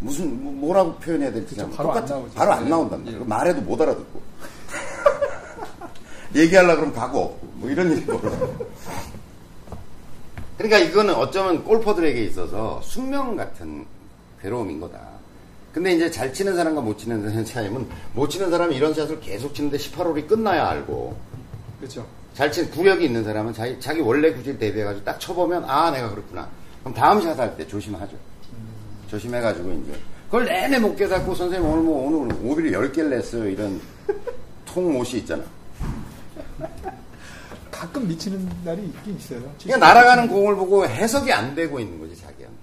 무슨, 0.00 0.42
뭐- 0.42 0.52
뭐라고 0.52 0.94
표현해야 0.94 1.30
될지 1.30 1.54
그쵸, 1.54 1.66
잘 1.68 1.76
바로 1.76 1.90
안 1.92 1.94
똑같아. 1.96 2.14
나오죠. 2.18 2.34
바로 2.34 2.52
안 2.52 2.64
네. 2.64 2.70
나온단 2.70 3.04
말이에요. 3.04 3.20
예. 3.20 3.24
말해도 3.24 3.60
못 3.62 3.80
알아듣고. 3.80 4.20
얘기하려고 6.34 6.76
그러면 6.80 6.94
각오 6.94 7.18
없고. 7.20 7.46
뭐 7.54 7.70
이런 7.70 7.92
얘기 7.92 8.06
벌어요. 8.06 8.56
그러니까 10.60 10.78
이거는 10.78 11.14
어쩌면 11.14 11.64
골퍼들에게 11.64 12.22
있어서 12.24 12.82
숙명 12.82 13.34
같은 13.34 13.86
괴로움인 14.42 14.78
거다. 14.78 15.00
근데 15.72 15.92
이제 15.92 16.10
잘 16.10 16.34
치는 16.34 16.54
사람과 16.54 16.82
못 16.82 16.98
치는 16.98 17.22
사람의 17.22 17.46
차이는 17.46 17.88
못 18.12 18.28
치는 18.28 18.50
사람이 18.50 18.76
이런 18.76 18.92
샷을 18.92 19.20
계속 19.20 19.54
치는데 19.54 19.78
18홀이 19.78 20.28
끝나야 20.28 20.68
알고 20.68 21.16
그렇죠. 21.78 22.06
잘 22.34 22.52
치는 22.52 22.70
구력이 22.72 23.06
있는 23.06 23.24
사람은 23.24 23.54
자기, 23.54 23.80
자기 23.80 24.00
원래 24.00 24.32
구질 24.34 24.58
대비해가지고 24.58 25.02
딱 25.04 25.18
쳐보면, 25.18 25.64
아, 25.64 25.90
내가 25.90 26.10
그렇구나. 26.10 26.46
그럼 26.80 26.94
다음 26.94 27.22
샷 27.22 27.38
할 27.38 27.56
때 27.56 27.66
조심하죠. 27.66 28.14
조심해가지고, 29.08 29.72
이제. 29.72 29.92
그걸 30.26 30.44
내내 30.44 30.78
못 30.78 30.94
깨닫고, 30.94 31.34
선생님 31.34 31.68
오늘 31.68 31.82
뭐, 31.82 32.06
오늘 32.06 32.36
오비를 32.44 32.70
10개를 32.72 33.08
냈어요. 33.08 33.48
이런 33.48 33.80
통못이 34.66 35.18
있잖아. 35.18 35.42
가끔 37.80 38.06
미치는 38.06 38.46
날이 38.62 38.84
있긴 38.84 39.16
있어요. 39.16 39.40
그러니까 39.58 39.78
날아가는 39.78 40.28
공을 40.28 40.54
보고 40.54 40.86
해석이 40.86 41.32
안 41.32 41.54
되고 41.54 41.80
있는 41.80 41.98
거지, 41.98 42.14
자기한테. 42.14 42.58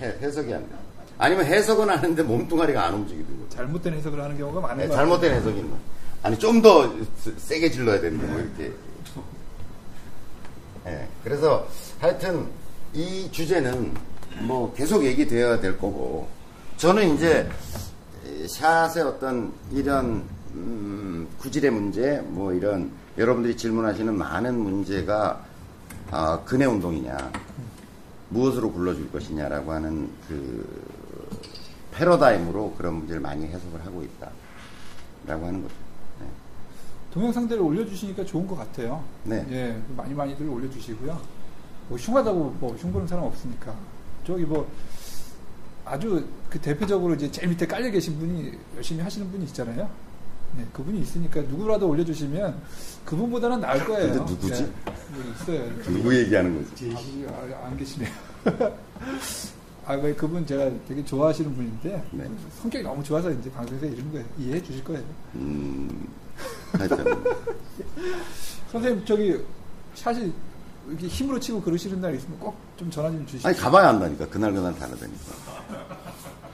해, 0.00 0.16
해석이 0.20 0.54
안 0.54 0.60
돼. 0.60 0.76
아니면 1.18 1.44
해석은 1.44 1.90
하는데 1.90 2.22
몸뚱아리가 2.22 2.84
안 2.84 2.94
움직이는 2.94 3.26
거죠. 3.40 3.56
잘못된 3.56 3.94
해석을 3.94 4.22
하는 4.22 4.38
경우가 4.38 4.60
많은 4.60 4.76
네, 4.78 4.86
것 4.86 4.94
잘못된 4.94 5.34
해석이 5.34 5.56
있는 5.56 5.70
거. 5.72 5.76
아니, 6.22 6.38
좀 6.38 6.62
더 6.62 6.88
세게 7.36 7.72
질러야 7.72 8.00
되는데, 8.00 8.26
뭐, 8.28 8.38
이렇게. 8.38 8.72
예, 10.86 11.08
그래서 11.24 11.66
하여튼 11.98 12.46
이 12.92 13.28
주제는 13.32 13.92
뭐 14.42 14.72
계속 14.72 15.04
얘기되어야 15.04 15.58
될 15.58 15.76
거고, 15.78 16.28
저는 16.76 17.16
이제 17.16 17.48
샷의 18.46 19.02
어떤 19.02 19.52
이런 19.72 20.22
음, 20.54 21.28
구질의 21.38 21.70
문제, 21.70 22.20
뭐 22.26 22.52
이런 22.52 22.90
여러분들이 23.18 23.56
질문하시는 23.56 24.16
많은 24.16 24.58
문제가 24.58 25.44
아, 26.10 26.40
근해 26.44 26.64
운동이냐, 26.64 27.32
무엇으로 28.28 28.72
굴러줄 28.72 29.10
것이냐라고 29.10 29.72
하는 29.72 30.10
그 30.28 30.66
패러다임으로 31.92 32.74
그런 32.76 32.94
문제를 32.94 33.20
많이 33.20 33.46
해석을 33.46 33.84
하고 33.84 34.02
있다라고 34.02 35.46
하는 35.46 35.62
거죠. 35.62 35.74
네. 36.20 36.26
동영상들을 37.12 37.62
올려주시니까 37.62 38.24
좋은 38.24 38.46
것 38.46 38.56
같아요. 38.56 39.04
네. 39.24 39.46
예, 39.50 39.80
많이 39.96 40.14
많이들 40.14 40.48
올려주시고요. 40.48 41.20
뭐 41.88 41.98
흉하다고 41.98 42.56
뭐 42.60 42.74
흉보는 42.76 43.06
사람 43.06 43.24
없으니까. 43.24 43.74
저기 44.26 44.44
뭐 44.44 44.68
아주 45.84 46.26
그 46.48 46.58
대표적으로 46.60 47.14
이제 47.14 47.30
제일 47.30 47.48
밑에 47.48 47.66
깔려 47.66 47.90
계신 47.90 48.18
분이 48.18 48.58
열심히 48.76 49.02
하시는 49.02 49.30
분이 49.30 49.44
있잖아요. 49.46 49.88
네, 50.56 50.64
그분이 50.72 51.00
있으니까 51.00 51.40
누구라도 51.42 51.88
올려주시면 51.88 52.54
그분보다는 53.04 53.60
나을 53.60 53.84
거예요. 53.84 54.12
근데 54.14 54.32
누구지? 54.32 54.62
네, 54.62 54.72
뭐 55.12 55.24
있어요. 55.32 55.82
누구 55.84 56.14
얘기하는 56.16 56.64
거지? 56.64 56.94
아, 57.28 57.66
안 57.66 57.76
계시네요. 57.76 58.10
아, 59.86 59.96
그 59.98 60.14
그분 60.16 60.46
제가 60.46 60.70
되게 60.88 61.04
좋아하시는 61.04 61.54
분인데 61.54 62.02
네. 62.12 62.30
성격이 62.62 62.82
너무 62.84 63.02
좋아서 63.04 63.30
이제 63.30 63.50
방송에서 63.50 63.84
이런 63.86 64.10
거예요. 64.12 64.26
이해해 64.38 64.62
주실 64.62 64.82
거예요. 64.84 65.02
음, 65.34 66.08
하여튼. 66.72 67.04
선생님 68.72 69.04
저기 69.04 69.38
샷이 69.94 70.32
이렇게 70.88 71.06
힘으로 71.06 71.38
치고 71.38 71.60
그러시는 71.60 72.00
날 72.00 72.14
있으면 72.14 72.38
꼭 72.38 72.54
좀 72.76 72.90
전화 72.90 73.08
좀 73.08 73.24
주시죠. 73.24 73.46
아니 73.46 73.56
가봐야 73.56 73.86
한다니까 73.88 74.26
그날 74.28 74.52
그날 74.52 74.74
다르다니까 74.76 75.32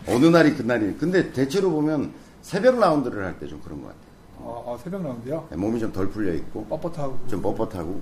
어느 0.06 0.26
날이 0.26 0.54
그날이 0.54 0.94
근데 0.98 1.32
대체로 1.32 1.70
보면 1.70 2.12
새벽 2.42 2.78
라운드를 2.78 3.24
할 3.24 3.38
때 3.38 3.46
좀 3.48 3.60
그런 3.62 3.80
것 3.82 3.88
같아요 3.88 4.10
어, 4.38 4.64
어, 4.66 4.78
새벽 4.82 5.02
라운드요. 5.02 5.48
몸이 5.52 5.78
좀 5.80 5.92
덜 5.92 6.08
풀려 6.08 6.32
있고 6.34 6.66
뻣뻣하고 6.70 7.28
좀 7.28 7.42
뻣뻣하고 7.42 8.00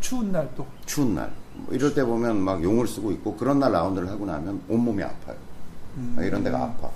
추운 0.00 0.32
날 0.32 0.48
또. 0.56 0.66
추운 0.86 1.14
날 1.14 1.30
뭐 1.54 1.74
이럴 1.74 1.92
때 1.92 2.04
보면 2.04 2.38
막 2.40 2.62
용을 2.62 2.86
쓰고 2.86 3.10
있고 3.12 3.34
그런 3.36 3.58
날 3.58 3.72
라운드를 3.72 4.08
하고 4.08 4.24
나면 4.26 4.60
온 4.68 4.80
몸이 4.84 5.02
아파요 5.02 5.36
음. 5.96 6.14
아, 6.18 6.22
이런 6.22 6.42
데가 6.44 6.56
아파 6.62 6.88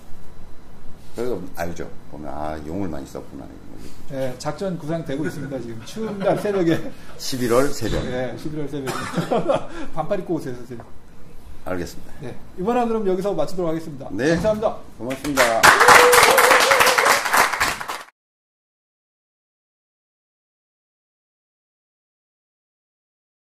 그래서 1.16 1.40
알죠 1.56 1.88
보면 2.10 2.32
아 2.32 2.58
용을 2.66 2.88
많이 2.88 3.04
썼구나. 3.06 3.44
예, 4.12 4.34
작전 4.38 4.78
구상되고 4.78 5.24
있습니다 5.26 5.58
지금 5.60 5.82
추운 5.84 6.18
날 6.18 6.38
새벽에 6.38 6.92
11월 7.18 7.72
새벽 7.72 8.04
예, 8.06 8.36
11월 8.38 8.68
새벽에 8.70 8.92
반팔 9.94 10.20
입고 10.20 10.34
오세요 10.34 10.54
선생님. 10.54 10.84
알겠습니다 11.64 12.12
네, 12.20 12.36
이번엔 12.58 12.88
그럼 12.88 13.06
여기서 13.06 13.34
마치도록 13.34 13.68
하겠습니다. 13.70 14.08
네. 14.12 14.30
감사합니다. 14.34 14.76
고맙습니다 14.98 15.42